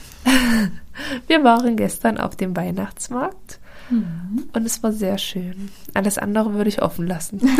Wir 1.27 1.43
waren 1.43 1.77
gestern 1.77 2.19
auf 2.19 2.37
dem 2.37 2.57
Weihnachtsmarkt 2.57 3.59
mhm. 3.90 4.49
und 4.53 4.64
es 4.64 4.83
war 4.83 4.93
sehr 4.93 5.19
schön. 5.19 5.71
Alles 5.95 6.19
andere 6.19 6.55
würde 6.55 6.69
ich 6.69 6.83
offen 6.83 7.07
lassen. 7.07 7.40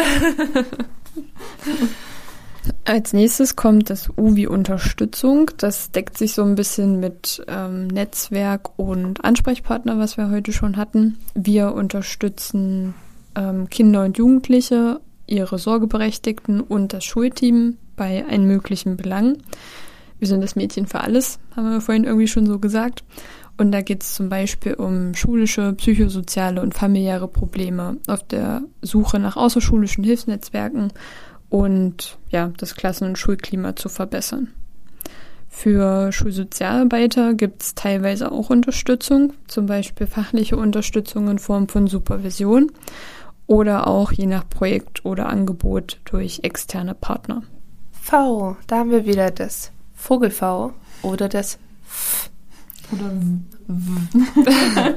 Als 2.85 3.13
nächstes 3.13 3.57
kommt 3.57 3.89
das 3.89 4.11
U 4.17 4.37
wie 4.37 4.47
Unterstützung. 4.47 5.51
Das 5.57 5.91
deckt 5.93 6.19
sich 6.19 6.35
so 6.35 6.43
ein 6.43 6.55
bisschen 6.55 7.01
mit 7.01 7.43
ähm, 7.49 7.87
Netzwerk 7.87 8.79
und 8.79 9.25
Ansprechpartner, 9.25 9.99
was 9.99 10.17
wir 10.17 10.31
heute 10.31 10.53
schon 10.53 10.77
hatten. 10.77 11.19
Wir 11.35 11.73
unterstützen 11.73 12.95
ähm, 13.35 13.71
Kinder 13.71 14.05
und 14.05 14.19
Jugendliche, 14.19 15.01
ihre 15.27 15.59
Sorgeberechtigten 15.59 16.61
und 16.61 16.93
das 16.93 17.05
Schulteam 17.05 17.77
bei 17.97 18.25
allen 18.27 18.47
möglichen 18.47 18.97
Belangen. 18.97 19.39
Wir 20.19 20.29
sind 20.29 20.43
das 20.43 20.57
Mädchen 20.57 20.87
für 20.87 21.01
alles, 21.01 21.39
haben 21.57 21.71
wir 21.71 21.81
vorhin 21.81 22.05
irgendwie 22.05 22.29
schon 22.29 22.47
so 22.47 22.59
gesagt. 22.59 23.05
Und 23.57 23.73
da 23.73 23.83
geht 23.83 24.03
es 24.03 24.15
zum 24.15 24.31
Beispiel 24.31 24.75
um 24.75 25.15
schulische, 25.15 25.75
psychosoziale 25.75 26.63
und 26.63 26.75
familiäre 26.75 27.29
Probleme 27.29 27.99
auf 28.07 28.23
der 28.27 28.63
Suche 28.81 29.19
nach 29.19 29.37
außerschulischen 29.37 30.03
Hilfsnetzwerken 30.03 30.93
und 31.51 32.17
ja, 32.31 32.53
das 32.57 32.75
Klassen- 32.77 33.09
und 33.09 33.19
Schulklima 33.19 33.77
zu 33.77 33.89
verbessern. 33.89 34.49
Für 35.49 36.13
Schulsozialarbeiter 36.13 37.35
gibt 37.35 37.63
es 37.63 37.75
teilweise 37.75 38.33
auch 38.33 38.51
Unterstützung, 38.51 39.35
zum 39.49 39.67
Beispiel 39.67 40.07
fachliche 40.07 40.57
Unterstützung 40.57 41.29
in 41.29 41.39
Form 41.41 41.69
von 41.69 41.89
Supervision 41.89 42.71
oder 43.47 43.89
auch 43.89 44.13
je 44.13 44.27
nach 44.27 44.49
Projekt 44.49 45.05
oder 45.05 45.29
Angebot 45.29 46.01
durch 46.05 46.41
externe 46.45 46.95
Partner. 46.95 47.43
V, 47.91 48.57
da 48.69 48.79
haben 48.79 48.93
wir 48.93 49.05
wieder 49.05 49.33
das 49.33 49.73
Vogel-V 49.95 50.73
oder 51.03 51.29
das 51.29 51.59
F. 51.85 52.31
Oder 52.93 53.11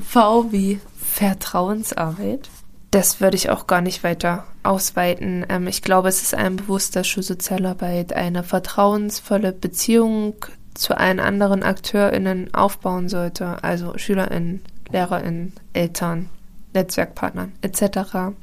V 0.00 0.52
wie 0.52 0.80
Vertrauensarbeit 0.96 2.48
das 2.92 3.22
würde 3.22 3.36
ich 3.36 3.48
auch 3.48 3.66
gar 3.66 3.80
nicht 3.80 4.04
weiter 4.04 4.44
ausweiten. 4.62 5.44
Ähm, 5.48 5.66
ich 5.66 5.82
glaube, 5.82 6.08
es 6.08 6.22
ist 6.22 6.34
einem 6.34 6.56
bewusst, 6.56 6.94
dass 6.94 7.08
Schulsozialarbeit 7.08 8.12
eine 8.12 8.44
vertrauensvolle 8.44 9.52
Beziehung 9.52 10.34
zu 10.74 10.96
allen 10.96 11.18
anderen 11.18 11.62
AkteurInnen 11.62 12.54
aufbauen 12.54 13.08
sollte, 13.08 13.64
also 13.64 13.96
SchülerInnen, 13.96 14.62
LehrerInnen, 14.90 15.54
Eltern, 15.72 16.28
Netzwerkpartnern 16.74 17.52
etc. 17.62 18.34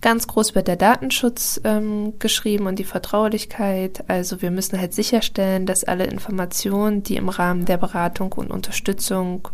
Ganz 0.00 0.26
groß 0.26 0.54
wird 0.54 0.68
der 0.68 0.76
Datenschutz 0.76 1.60
ähm, 1.64 2.14
geschrieben 2.18 2.66
und 2.66 2.78
die 2.78 2.84
Vertraulichkeit. 2.84 4.02
Also 4.08 4.40
wir 4.40 4.50
müssen 4.50 4.80
halt 4.80 4.94
sicherstellen, 4.94 5.66
dass 5.66 5.84
alle 5.84 6.04
Informationen, 6.04 7.02
die 7.02 7.16
im 7.16 7.28
Rahmen 7.28 7.66
der 7.66 7.76
Beratung 7.76 8.32
und 8.32 8.50
Unterstützung 8.50 9.48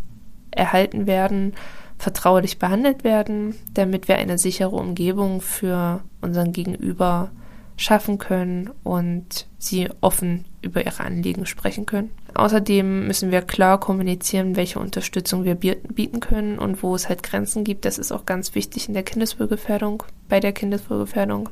erhalten 0.53 1.09
werden, 1.09 1.55
vertraulich 1.99 2.59
behandelt 2.59 3.05
werden, 3.05 3.55
damit 3.73 4.09
wir 4.09 4.17
eine 4.17 4.39
sichere 4.39 4.77
Umgebung 4.77 5.41
für 5.41 6.03
unseren 6.21 6.53
Gegenüber 6.53 7.31
schaffen 7.77 8.19
können 8.19 8.71
und 8.85 9.47
sie 9.59 9.89
offen 10.01 10.45
über 10.63 10.85
ihre 10.85 11.03
Anliegen 11.03 11.47
sprechen 11.47 11.87
können. 11.87 12.11
Außerdem 12.35 13.07
müssen 13.07 13.31
wir 13.31 13.43
klar 13.43 13.81
kommunizieren, 13.81 14.57
welche 14.57 14.79
Unterstützung 14.79 15.45
wir 15.45 15.57
bieten 15.57 16.21
können 16.21 16.59
und 16.59 16.83
wo 16.83 16.95
es 16.95 17.09
halt 17.09 17.23
Grenzen 17.23 17.65
gibt. 17.65 17.85
Das 17.85 17.99
ist 17.99 18.13
auch 18.13 18.27
ganz 18.27 18.55
wichtig 18.55 18.89
in 18.89 18.95
der 18.95 19.03
Kindeswohlgefährdung, 19.03 20.05
bei 20.29 20.41
der 20.41 20.53
Kindeswohlgefährdung, 20.53 21.49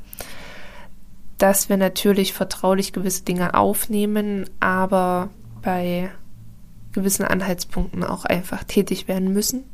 dass 1.38 1.68
wir 1.68 1.76
natürlich 1.76 2.32
vertraulich 2.32 2.92
gewisse 2.92 3.24
Dinge 3.24 3.54
aufnehmen, 3.54 4.48
aber 4.60 5.30
bei 5.60 6.10
gewissen 6.92 7.24
Anhaltspunkten 7.24 8.04
auch 8.04 8.24
einfach 8.24 8.64
tätig 8.64 9.08
werden 9.08 9.32
müssen 9.32 9.64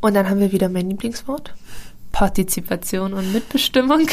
und 0.00 0.14
dann 0.14 0.28
haben 0.28 0.40
wir 0.40 0.52
wieder 0.52 0.68
mein 0.68 0.90
Lieblingswort. 0.90 1.54
Partizipation 2.12 3.12
und 3.12 3.32
Mitbestimmung. 3.32 4.06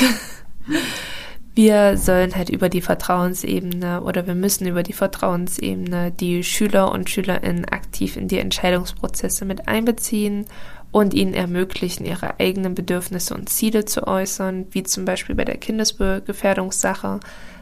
Wir 1.55 1.97
sollen 1.97 2.35
halt 2.35 2.49
über 2.49 2.69
die 2.69 2.81
Vertrauensebene 2.81 4.03
oder 4.03 4.27
wir 4.27 4.35
müssen 4.35 4.67
über 4.67 4.83
die 4.83 4.93
Vertrauensebene 4.93 6.11
die 6.11 6.43
Schüler 6.43 6.91
und 6.91 7.09
Schülerinnen 7.09 7.65
aktiv 7.65 8.15
in 8.15 8.27
die 8.27 8.37
Entscheidungsprozesse 8.37 9.43
mit 9.43 9.67
einbeziehen 9.67 10.45
und 10.91 11.15
ihnen 11.15 11.33
ermöglichen, 11.33 12.05
ihre 12.05 12.39
eigenen 12.39 12.75
Bedürfnisse 12.75 13.33
und 13.33 13.49
Ziele 13.49 13.85
zu 13.85 14.05
äußern, 14.05 14.67
wie 14.69 14.83
zum 14.83 15.05
Beispiel 15.05 15.33
bei 15.33 15.45
der 15.45 15.57
Kindesgefährdungssache, 15.57 17.19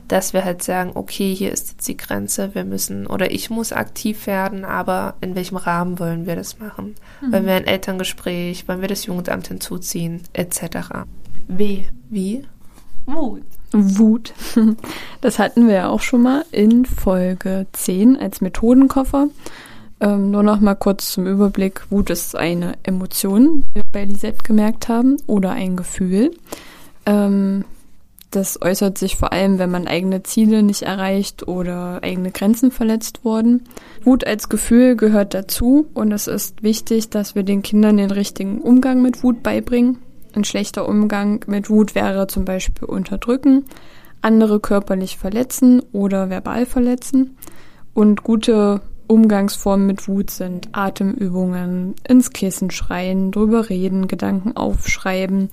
dass 0.07 0.33
wir 0.33 0.45
halt 0.45 0.63
sagen, 0.63 0.91
okay, 0.93 1.33
hier 1.33 1.51
ist 1.51 1.71
jetzt 1.71 1.87
die 1.87 1.97
Grenze, 1.97 2.53
wir 2.53 2.63
müssen 2.63 3.07
oder 3.07 3.31
ich 3.31 3.49
muss 3.49 3.73
aktiv 3.73 4.27
werden, 4.27 4.65
aber 4.65 5.15
in 5.21 5.35
welchem 5.35 5.57
Rahmen 5.57 5.99
wollen 5.99 6.25
wir 6.25 6.35
das 6.35 6.59
machen? 6.59 6.95
Mhm. 7.21 7.33
Wollen 7.33 7.45
wir 7.45 7.53
ein 7.53 7.67
Elterngespräch, 7.67 8.67
wollen 8.67 8.81
wir 8.81 8.87
das 8.87 9.05
Jugendamt 9.05 9.47
hinzuziehen, 9.47 10.21
etc. 10.33 11.05
W. 11.47 11.83
Wie? 12.09 12.45
Wut. 13.05 13.43
Wut. 13.71 14.33
Das 15.21 15.39
hatten 15.39 15.67
wir 15.67 15.73
ja 15.73 15.89
auch 15.89 16.01
schon 16.01 16.21
mal 16.21 16.45
in 16.51 16.85
Folge 16.85 17.65
10 17.71 18.17
als 18.17 18.41
Methodenkoffer. 18.41 19.29
Ähm, 19.99 20.29
nur 20.29 20.43
noch 20.43 20.59
mal 20.59 20.75
kurz 20.75 21.13
zum 21.13 21.25
Überblick. 21.25 21.89
Wut 21.89 22.11
ist 22.11 22.35
eine 22.35 22.73
Emotion, 22.83 23.65
wie 23.73 23.75
wir 23.75 23.83
bei 23.91 24.05
Lisette 24.05 24.43
gemerkt 24.43 24.87
haben, 24.87 25.17
oder 25.25 25.51
ein 25.51 25.75
Gefühl. 25.75 26.31
Ähm, 27.07 27.65
das 28.35 28.61
äußert 28.61 28.97
sich 28.97 29.15
vor 29.15 29.31
allem, 29.31 29.59
wenn 29.59 29.71
man 29.71 29.87
eigene 29.87 30.23
Ziele 30.23 30.63
nicht 30.63 30.81
erreicht 30.81 31.47
oder 31.47 31.99
eigene 32.03 32.31
Grenzen 32.31 32.71
verletzt 32.71 33.23
wurden. 33.23 33.63
Wut 34.03 34.25
als 34.27 34.49
Gefühl 34.49 34.95
gehört 34.95 35.33
dazu 35.33 35.87
und 35.93 36.11
es 36.11 36.27
ist 36.27 36.61
wichtig, 36.63 37.09
dass 37.09 37.35
wir 37.35 37.43
den 37.43 37.61
Kindern 37.61 37.97
den 37.97 38.11
richtigen 38.11 38.61
Umgang 38.61 39.01
mit 39.01 39.23
Wut 39.23 39.41
beibringen. 39.41 39.99
Ein 40.33 40.43
schlechter 40.43 40.87
Umgang 40.87 41.45
mit 41.47 41.69
Wut 41.69 41.95
wäre 41.95 42.27
zum 42.27 42.43
Beispiel 42.43 42.87
unterdrücken, 42.87 43.65
andere 44.21 44.59
körperlich 44.59 45.17
verletzen 45.17 45.81
oder 45.93 46.29
verbal 46.29 46.65
verletzen. 46.65 47.37
Und 47.93 48.23
gute 48.23 48.81
Umgangsformen 49.07 49.87
mit 49.87 50.07
Wut 50.07 50.29
sind 50.31 50.69
Atemübungen, 50.73 51.95
ins 52.07 52.31
Kissen 52.31 52.71
schreien, 52.71 53.31
drüber 53.31 53.69
reden, 53.69 54.07
Gedanken 54.07 54.57
aufschreiben, 54.57 55.49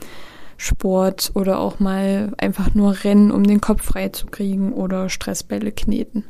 Sport 0.63 1.33
oder 1.35 1.59
auch 1.59 1.81
mal 1.81 2.33
einfach 2.39 2.73
nur 2.75 3.03
rennen, 3.03 3.33
um 3.33 3.45
den 3.45 3.61
Kopf 3.61 3.85
frei 3.85 4.09
zu 4.11 4.27
kriegen 4.27 4.73
oder 4.73 5.09
Stressbälle 5.09 5.73
kneten. 5.73 6.25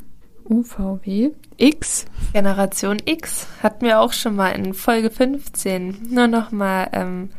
UVW 0.49 1.29
X. 1.57 2.05
Generation 2.33 2.97
X 3.05 3.45
hatten 3.61 3.85
wir 3.85 3.99
auch 3.99 4.11
schon 4.11 4.35
mal 4.35 4.49
in 4.49 4.73
Folge 4.73 5.11
15. 5.11 6.07
Nur 6.09 6.25
noch 6.27 6.51
mal 6.51 6.89
ähm, 6.93 7.29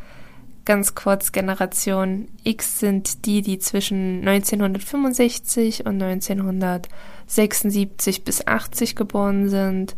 ganz 0.63 0.95
kurz 0.95 1.33
Generation 1.33 2.29
X 2.43 2.79
sind 2.79 3.25
die, 3.25 3.41
die 3.41 3.59
zwischen 3.59 4.25
1965 4.27 5.85
und 5.85 6.01
1976 6.01 8.23
bis 8.23 8.47
80 8.47 8.95
geboren 8.95 9.49
sind. 9.49 9.95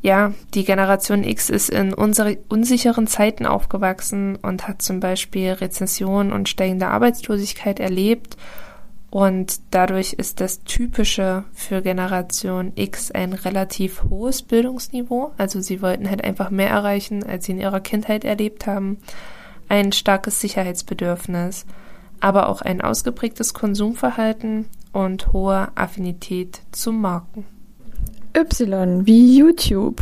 Ja, 0.00 0.32
die 0.54 0.64
Generation 0.64 1.24
X 1.24 1.50
ist 1.50 1.70
in 1.70 1.92
unsere 1.92 2.38
unsicheren 2.48 3.06
Zeiten 3.06 3.46
aufgewachsen 3.46 4.36
und 4.36 4.68
hat 4.68 4.80
zum 4.80 5.00
Beispiel 5.00 5.52
Rezession 5.52 6.32
und 6.32 6.48
steigende 6.48 6.88
Arbeitslosigkeit 6.88 7.80
erlebt. 7.80 8.36
Und 9.10 9.60
dadurch 9.70 10.12
ist 10.12 10.40
das 10.40 10.62
Typische 10.64 11.44
für 11.52 11.82
Generation 11.82 12.72
X 12.76 13.10
ein 13.10 13.32
relativ 13.32 14.04
hohes 14.04 14.42
Bildungsniveau. 14.42 15.32
Also 15.38 15.60
sie 15.60 15.82
wollten 15.82 16.08
halt 16.08 16.22
einfach 16.22 16.50
mehr 16.50 16.68
erreichen, 16.68 17.24
als 17.24 17.46
sie 17.46 17.52
in 17.52 17.60
ihrer 17.60 17.80
Kindheit 17.80 18.24
erlebt 18.24 18.66
haben 18.66 18.98
ein 19.68 19.92
starkes 19.92 20.40
Sicherheitsbedürfnis, 20.40 21.66
aber 22.20 22.48
auch 22.48 22.62
ein 22.62 22.80
ausgeprägtes 22.80 23.54
Konsumverhalten 23.54 24.66
und 24.92 25.32
hohe 25.32 25.68
Affinität 25.76 26.62
zu 26.72 26.92
Marken. 26.92 27.44
Y 28.38 29.04
wie 29.04 29.36
YouTube. 29.36 30.00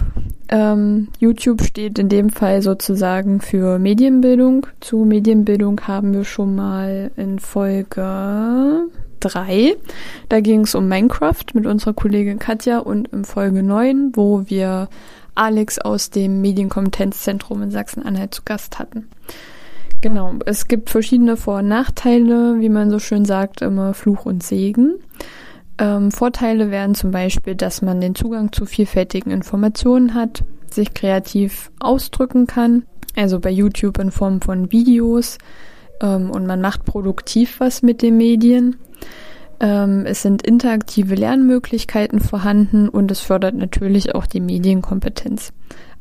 Ähm, 0.48 1.08
YouTube 1.18 1.62
steht 1.62 1.98
in 1.98 2.10
dem 2.10 2.28
Fall 2.28 2.60
sozusagen 2.60 3.40
für 3.40 3.78
Medienbildung. 3.78 4.66
Zu 4.80 5.04
Medienbildung 5.06 5.80
haben 5.88 6.12
wir 6.12 6.24
schon 6.24 6.54
mal 6.54 7.10
in 7.16 7.38
Folge 7.38 8.88
3. 9.20 9.76
Da 10.28 10.40
ging 10.40 10.60
es 10.60 10.74
um 10.74 10.86
Minecraft 10.86 11.44
mit 11.54 11.64
unserer 11.66 11.94
Kollegin 11.94 12.38
Katja 12.38 12.80
und 12.80 13.08
in 13.08 13.24
Folge 13.24 13.62
9, 13.62 14.12
wo 14.14 14.42
wir 14.46 14.90
Alex 15.34 15.78
aus 15.78 16.10
dem 16.10 16.42
Medienkompetenzzentrum 16.42 17.62
in 17.62 17.70
Sachsen-Anhalt 17.70 18.34
zu 18.34 18.42
Gast 18.44 18.78
hatten. 18.78 19.08
Genau, 20.02 20.34
es 20.44 20.68
gibt 20.68 20.90
verschiedene 20.90 21.38
Vor- 21.38 21.60
und 21.60 21.68
Nachteile, 21.68 22.60
wie 22.60 22.68
man 22.68 22.90
so 22.90 22.98
schön 22.98 23.24
sagt, 23.24 23.62
immer 23.62 23.94
Fluch 23.94 24.26
und 24.26 24.42
Segen. 24.42 24.96
Ähm, 25.78 26.10
Vorteile 26.10 26.70
wären 26.70 26.94
zum 26.94 27.10
Beispiel, 27.10 27.54
dass 27.54 27.82
man 27.82 28.00
den 28.00 28.14
Zugang 28.14 28.52
zu 28.52 28.64
vielfältigen 28.64 29.30
Informationen 29.30 30.14
hat, 30.14 30.44
sich 30.70 30.94
kreativ 30.94 31.70
ausdrücken 31.80 32.46
kann, 32.46 32.84
also 33.14 33.40
bei 33.40 33.50
YouTube 33.50 33.98
in 33.98 34.10
Form 34.10 34.40
von 34.40 34.72
Videos 34.72 35.38
ähm, 36.00 36.30
und 36.30 36.46
man 36.46 36.60
macht 36.60 36.84
produktiv 36.84 37.60
was 37.60 37.82
mit 37.82 38.02
den 38.02 38.16
Medien. 38.16 38.76
Ähm, 39.60 40.04
es 40.06 40.22
sind 40.22 40.42
interaktive 40.42 41.14
Lernmöglichkeiten 41.14 42.20
vorhanden 42.20 42.88
und 42.88 43.10
es 43.10 43.20
fördert 43.20 43.54
natürlich 43.54 44.14
auch 44.14 44.26
die 44.26 44.40
Medienkompetenz. 44.40 45.52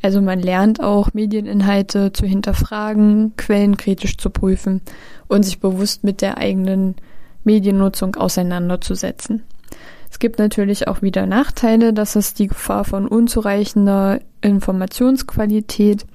Also 0.02 0.22
man 0.22 0.40
lernt 0.40 0.82
auch 0.82 1.14
Medieninhalte 1.14 2.12
zu 2.12 2.26
hinterfragen, 2.26 3.34
Quellen 3.38 3.78
kritisch 3.78 4.18
zu 4.18 4.30
prüfen 4.30 4.82
und 5.28 5.44
sich 5.44 5.60
bewusst 5.60 6.04
mit 6.04 6.22
der 6.22 6.38
eigenen 6.38 6.96
Mediennutzung 7.44 8.16
auseinanderzusetzen. 8.16 9.44
Es 10.16 10.20
gibt 10.20 10.40
natürlich 10.40 10.88
auch 10.88 11.02
wieder 11.02 11.26
Nachteile, 11.26 11.92
das 11.92 12.16
ist 12.16 12.40
die 12.40 12.48
Gefahr 12.48 12.86
von 12.86 13.06
unzureichender 13.06 14.22
Informationsqualität. 14.40 16.06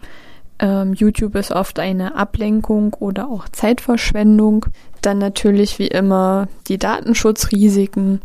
Ähm, 0.59 0.95
YouTube 0.95 1.35
ist 1.35 1.53
oft 1.53 1.79
eine 1.79 2.15
Ablenkung 2.15 2.95
oder 2.95 3.29
auch 3.29 3.47
Zeitverschwendung. 3.51 4.65
Dann 5.03 5.19
natürlich 5.19 5.79
wie 5.79 5.89
immer 5.89 6.49
die 6.67 6.79
Datenschutzrisiken, 6.79 8.23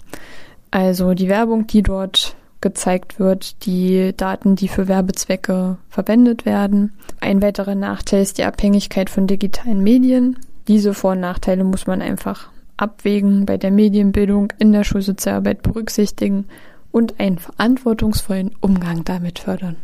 also 0.72 1.14
die 1.14 1.28
Werbung, 1.28 1.68
die 1.68 1.84
dort 1.84 2.38
gezeigt 2.62 3.20
wird, 3.20 3.66
die 3.66 4.14
Daten, 4.16 4.56
die 4.56 4.70
für 4.70 4.88
Werbezwecke 4.88 5.78
verwendet 5.90 6.46
werden. 6.46 6.94
Ein 7.20 7.42
weiterer 7.42 7.76
Nachteil 7.76 8.22
ist 8.22 8.38
die 8.38 8.46
Abhängigkeit 8.46 9.10
von 9.10 9.28
digitalen 9.28 9.84
Medien. 9.84 10.40
Diese 10.70 10.94
Vor- 10.94 11.12
und 11.12 11.20
Nachteile 11.20 11.66
muss 11.66 11.86
man 11.86 12.02
einfach 12.02 12.48
abwägen, 12.78 13.46
bei 13.46 13.58
der 13.58 13.72
Medienbildung 13.72 14.52
in 14.60 14.72
der 14.72 14.84
Schulsozialarbeit 14.84 15.62
berücksichtigen 15.62 16.46
und 16.92 17.20
einen 17.20 17.40
verantwortungsvollen 17.40 18.56
Umgang 18.62 19.04
damit 19.04 19.40
fördern. 19.40 19.76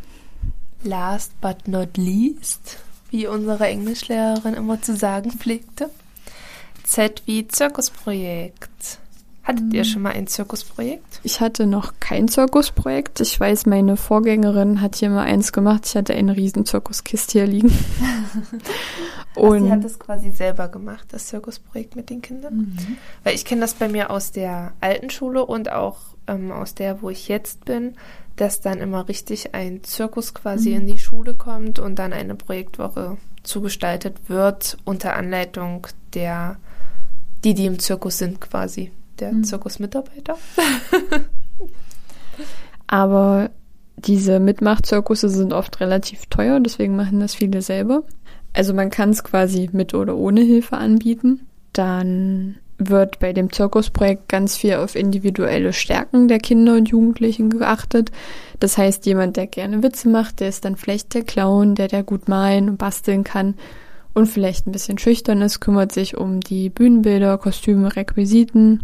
Last 0.84 1.40
but 1.42 1.68
not 1.68 1.98
least, 1.98 2.78
wie 3.10 3.28
unsere 3.28 3.68
Englischlehrerin 3.68 4.54
immer 4.54 4.82
zu 4.82 4.96
sagen 4.96 5.32
pflegte, 5.32 5.90
Z 6.84 7.24
wie 7.26 7.48
Zirkusprojekt. 7.48 9.00
Hattet 9.44 9.74
ihr 9.74 9.84
mhm. 9.84 9.88
schon 9.88 10.02
mal 10.04 10.14
ein 10.14 10.28
Zirkusprojekt? 10.28 11.20
Ich 11.24 11.42
hatte 11.42 11.66
noch 11.66 11.94
kein 12.00 12.28
Zirkusprojekt. 12.28 13.20
Ich 13.22 13.40
weiß, 13.40 13.66
meine 13.66 13.98
Vorgängerin 13.98 14.82
hat 14.82 14.96
hier 14.96 15.10
mal 15.10 15.24
eins 15.24 15.52
gemacht. 15.52 15.88
Ich 15.88 15.96
hatte 15.96 16.14
eine 16.14 16.38
riesen 16.38 16.66
Zirkuskiste 16.66 17.40
hier 17.40 17.48
liegen. 17.48 17.72
Und 19.36 19.58
Ach, 19.58 19.66
sie 19.66 19.72
hat 19.72 19.84
das 19.84 20.00
quasi 20.00 20.32
selber 20.32 20.68
gemacht, 20.68 21.08
das 21.12 21.28
Zirkusprojekt 21.28 21.96
mit 21.96 22.10
den 22.10 22.22
Kindern. 22.22 22.56
Mhm. 22.56 22.98
Weil 23.24 23.36
ich 23.36 23.46
kenne 23.46 23.62
das 23.62 23.74
bei 23.74 23.88
mir 23.88 24.12
aus 24.12 24.32
der 24.32 24.74
alten 24.82 25.10
Schule 25.10 25.46
und 25.46 25.72
auch 25.72 26.00
ähm, 26.28 26.52
aus 26.52 26.76
der, 26.76 27.02
wo 27.02 27.10
ich 27.10 27.28
jetzt 27.28 27.66
bin, 27.66 27.96
dass 28.36 28.62
dann 28.62 28.80
immer 28.80 29.08
richtig 29.08 29.54
ein 29.54 29.84
Zirkus 29.84 30.34
quasi 30.34 30.72
mhm. 30.72 30.76
in 30.76 30.88
die 30.88 31.00
Schule 31.00 31.34
kommt 31.34 31.80
und 31.80 31.98
dann 31.98 32.14
eine 32.14 32.36
Projektwoche 32.36 33.18
zugestaltet 33.44 34.30
wird 34.30 34.78
unter 34.84 35.16
Anleitung 35.16 35.88
der, 36.14 36.58
die, 37.44 37.54
die 37.54 37.66
im 37.66 37.80
Zirkus 37.80 38.18
sind 38.18 38.42
quasi 38.42 38.92
der 39.20 39.32
mhm. 39.32 39.44
Zirkusmitarbeiter. 39.44 40.38
Aber 42.88 43.50
diese 43.96 44.40
Mitmachzirkusse 44.40 45.30
sind 45.30 45.54
oft 45.54 45.80
relativ 45.80 46.26
teuer, 46.28 46.60
deswegen 46.60 46.96
machen 46.96 47.20
das 47.20 47.36
viele 47.36 47.62
selber. 47.62 48.04
Also 48.54 48.74
man 48.74 48.90
kann 48.90 49.12
es 49.12 49.24
quasi 49.24 49.70
mit 49.72 49.94
oder 49.94 50.16
ohne 50.16 50.42
Hilfe 50.42 50.78
anbieten. 50.78 51.48
Dann 51.74 52.58
wird 52.78 53.20
bei 53.20 53.32
dem 53.32 53.52
Zirkusprojekt 53.52 54.28
ganz 54.28 54.58
viel 54.58 54.76
auf 54.76 54.96
individuelle 54.96 55.72
Stärken 55.72 56.28
der 56.28 56.40
Kinder 56.40 56.76
und 56.76 56.90
Jugendlichen 56.90 57.50
geachtet. 57.50 58.12
Das 58.60 58.78
heißt, 58.78 59.06
jemand, 59.06 59.38
der 59.38 59.48
gerne 59.48 59.84
Witze 59.84 60.10
macht, 60.10 60.40
der 60.40 60.50
ist 60.50 60.66
dann 60.66 60.76
vielleicht 60.76 61.14
der 61.14 61.24
Clown, 61.24 61.76
der 61.76 61.88
der 61.88 62.04
gut 62.04 62.28
malen 62.28 62.70
und 62.70 62.78
basteln 62.78 63.24
kann 63.24 63.56
und 64.14 64.28
vielleicht 64.28 64.68
ein 64.68 64.72
bisschen 64.72 64.98
schüchtern 64.98 65.42
ist, 65.42 65.60
kümmert 65.60 65.92
sich 65.92 66.18
um 66.18 66.42
die 66.42 66.70
Bühnenbilder, 66.70 67.38
Kostüme, 67.38 67.96
Requisiten 67.96 68.82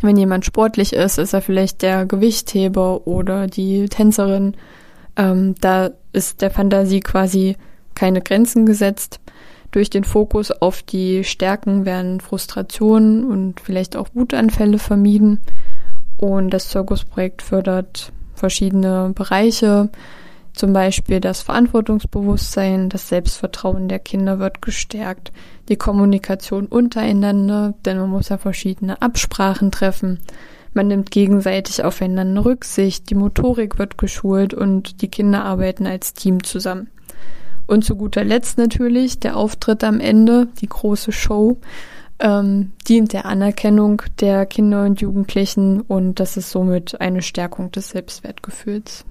wenn 0.00 0.16
jemand 0.16 0.44
sportlich 0.44 0.92
ist, 0.92 1.18
ist 1.18 1.32
er 1.32 1.42
vielleicht 1.42 1.82
der 1.82 2.06
Gewichtheber 2.06 3.06
oder 3.06 3.46
die 3.46 3.88
Tänzerin. 3.88 4.54
Ähm, 5.16 5.54
da 5.60 5.90
ist 6.12 6.40
der 6.40 6.50
Fantasie 6.50 7.00
quasi 7.00 7.56
keine 7.98 8.22
Grenzen 8.22 8.64
gesetzt. 8.64 9.20
Durch 9.72 9.90
den 9.90 10.04
Fokus 10.04 10.50
auf 10.50 10.82
die 10.82 11.24
Stärken 11.24 11.84
werden 11.84 12.20
Frustrationen 12.20 13.24
und 13.24 13.60
vielleicht 13.60 13.96
auch 13.96 14.08
Wutanfälle 14.14 14.78
vermieden. 14.78 15.40
Und 16.16 16.50
das 16.50 16.68
Zirkusprojekt 16.68 17.42
fördert 17.42 18.12
verschiedene 18.34 19.12
Bereiche, 19.14 19.90
zum 20.54 20.72
Beispiel 20.72 21.20
das 21.20 21.42
Verantwortungsbewusstsein, 21.42 22.88
das 22.88 23.08
Selbstvertrauen 23.08 23.88
der 23.88 24.00
Kinder 24.00 24.38
wird 24.40 24.62
gestärkt, 24.62 25.30
die 25.68 25.76
Kommunikation 25.76 26.66
untereinander, 26.66 27.74
denn 27.84 27.98
man 27.98 28.10
muss 28.10 28.30
ja 28.30 28.38
verschiedene 28.38 29.00
Absprachen 29.00 29.70
treffen. 29.70 30.18
Man 30.74 30.88
nimmt 30.88 31.10
gegenseitig 31.10 31.84
aufeinander 31.84 32.44
Rücksicht, 32.44 33.08
die 33.10 33.14
Motorik 33.14 33.78
wird 33.78 33.98
geschult 33.98 34.52
und 34.52 35.00
die 35.02 35.08
Kinder 35.08 35.44
arbeiten 35.44 35.86
als 35.86 36.14
Team 36.14 36.42
zusammen. 36.42 36.88
Und 37.68 37.84
zu 37.84 37.96
guter 37.96 38.24
Letzt 38.24 38.56
natürlich 38.56 39.20
der 39.20 39.36
Auftritt 39.36 39.84
am 39.84 40.00
Ende, 40.00 40.48
die 40.62 40.68
große 40.68 41.12
Show, 41.12 41.58
ähm, 42.18 42.72
dient 42.88 43.12
der 43.12 43.26
Anerkennung 43.26 44.00
der 44.20 44.46
Kinder 44.46 44.84
und 44.84 45.02
Jugendlichen 45.02 45.82
und 45.82 46.18
das 46.18 46.38
ist 46.38 46.50
somit 46.50 46.98
eine 47.02 47.20
Stärkung 47.20 47.70
des 47.70 47.90
Selbstwertgefühls. 47.90 49.04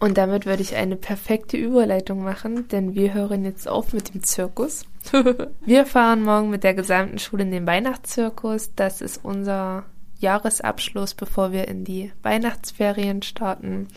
Und 0.00 0.18
damit 0.18 0.44
würde 0.44 0.62
ich 0.62 0.76
eine 0.76 0.96
perfekte 0.96 1.56
Überleitung 1.56 2.22
machen, 2.22 2.68
denn 2.68 2.94
wir 2.94 3.14
hören 3.14 3.44
jetzt 3.46 3.66
auf 3.66 3.94
mit 3.94 4.12
dem 4.12 4.22
Zirkus. 4.22 4.84
wir 5.64 5.86
fahren 5.86 6.22
morgen 6.22 6.50
mit 6.50 6.64
der 6.64 6.74
gesamten 6.74 7.18
Schule 7.18 7.44
in 7.44 7.50
den 7.50 7.66
Weihnachtszirkus. 7.66 8.70
Das 8.76 9.00
ist 9.00 9.24
unser 9.24 9.84
Jahresabschluss, 10.20 11.14
bevor 11.14 11.52
wir 11.52 11.66
in 11.68 11.84
die 11.84 12.12
Weihnachtsferien 12.22 13.22
starten. 13.22 13.88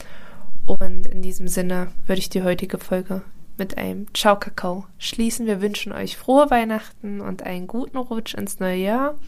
Und 0.65 1.07
in 1.07 1.21
diesem 1.21 1.49
Sinne 1.49 1.89
würde 2.07 2.19
ich 2.19 2.29
die 2.29 2.41
heutige 2.41 2.77
Folge 2.77 3.21
mit 3.61 3.77
einem 3.77 4.11
Ciao 4.15 4.35
Kakao 4.39 4.85
schließen. 4.97 5.45
Wir 5.45 5.61
wünschen 5.61 5.91
euch 5.91 6.17
frohe 6.17 6.49
Weihnachten 6.49 7.21
und 7.21 7.43
einen 7.43 7.67
guten 7.67 7.97
Rutsch 7.97 8.33
ins 8.33 8.59
neue 8.59 8.77
Jahr. 8.77 9.19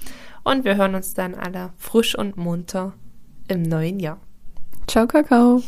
Und 0.43 0.65
wir 0.65 0.75
hören 0.75 0.95
uns 0.95 1.13
dann 1.13 1.35
alle 1.35 1.69
frisch 1.77 2.17
und 2.17 2.35
munter 2.35 2.93
im 3.47 3.61
neuen 3.61 3.99
Jahr. 3.99 4.17
Ciao 4.87 5.05
Kakao. 5.05 5.61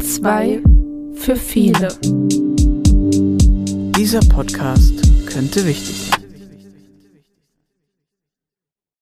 Zwei 0.00 0.60
für 1.14 1.36
viele. 1.36 1.88
Dieser 3.96 4.20
Podcast 4.20 4.92
könnte 5.26 5.64
wichtig 5.64 6.10
sein. 6.10 6.23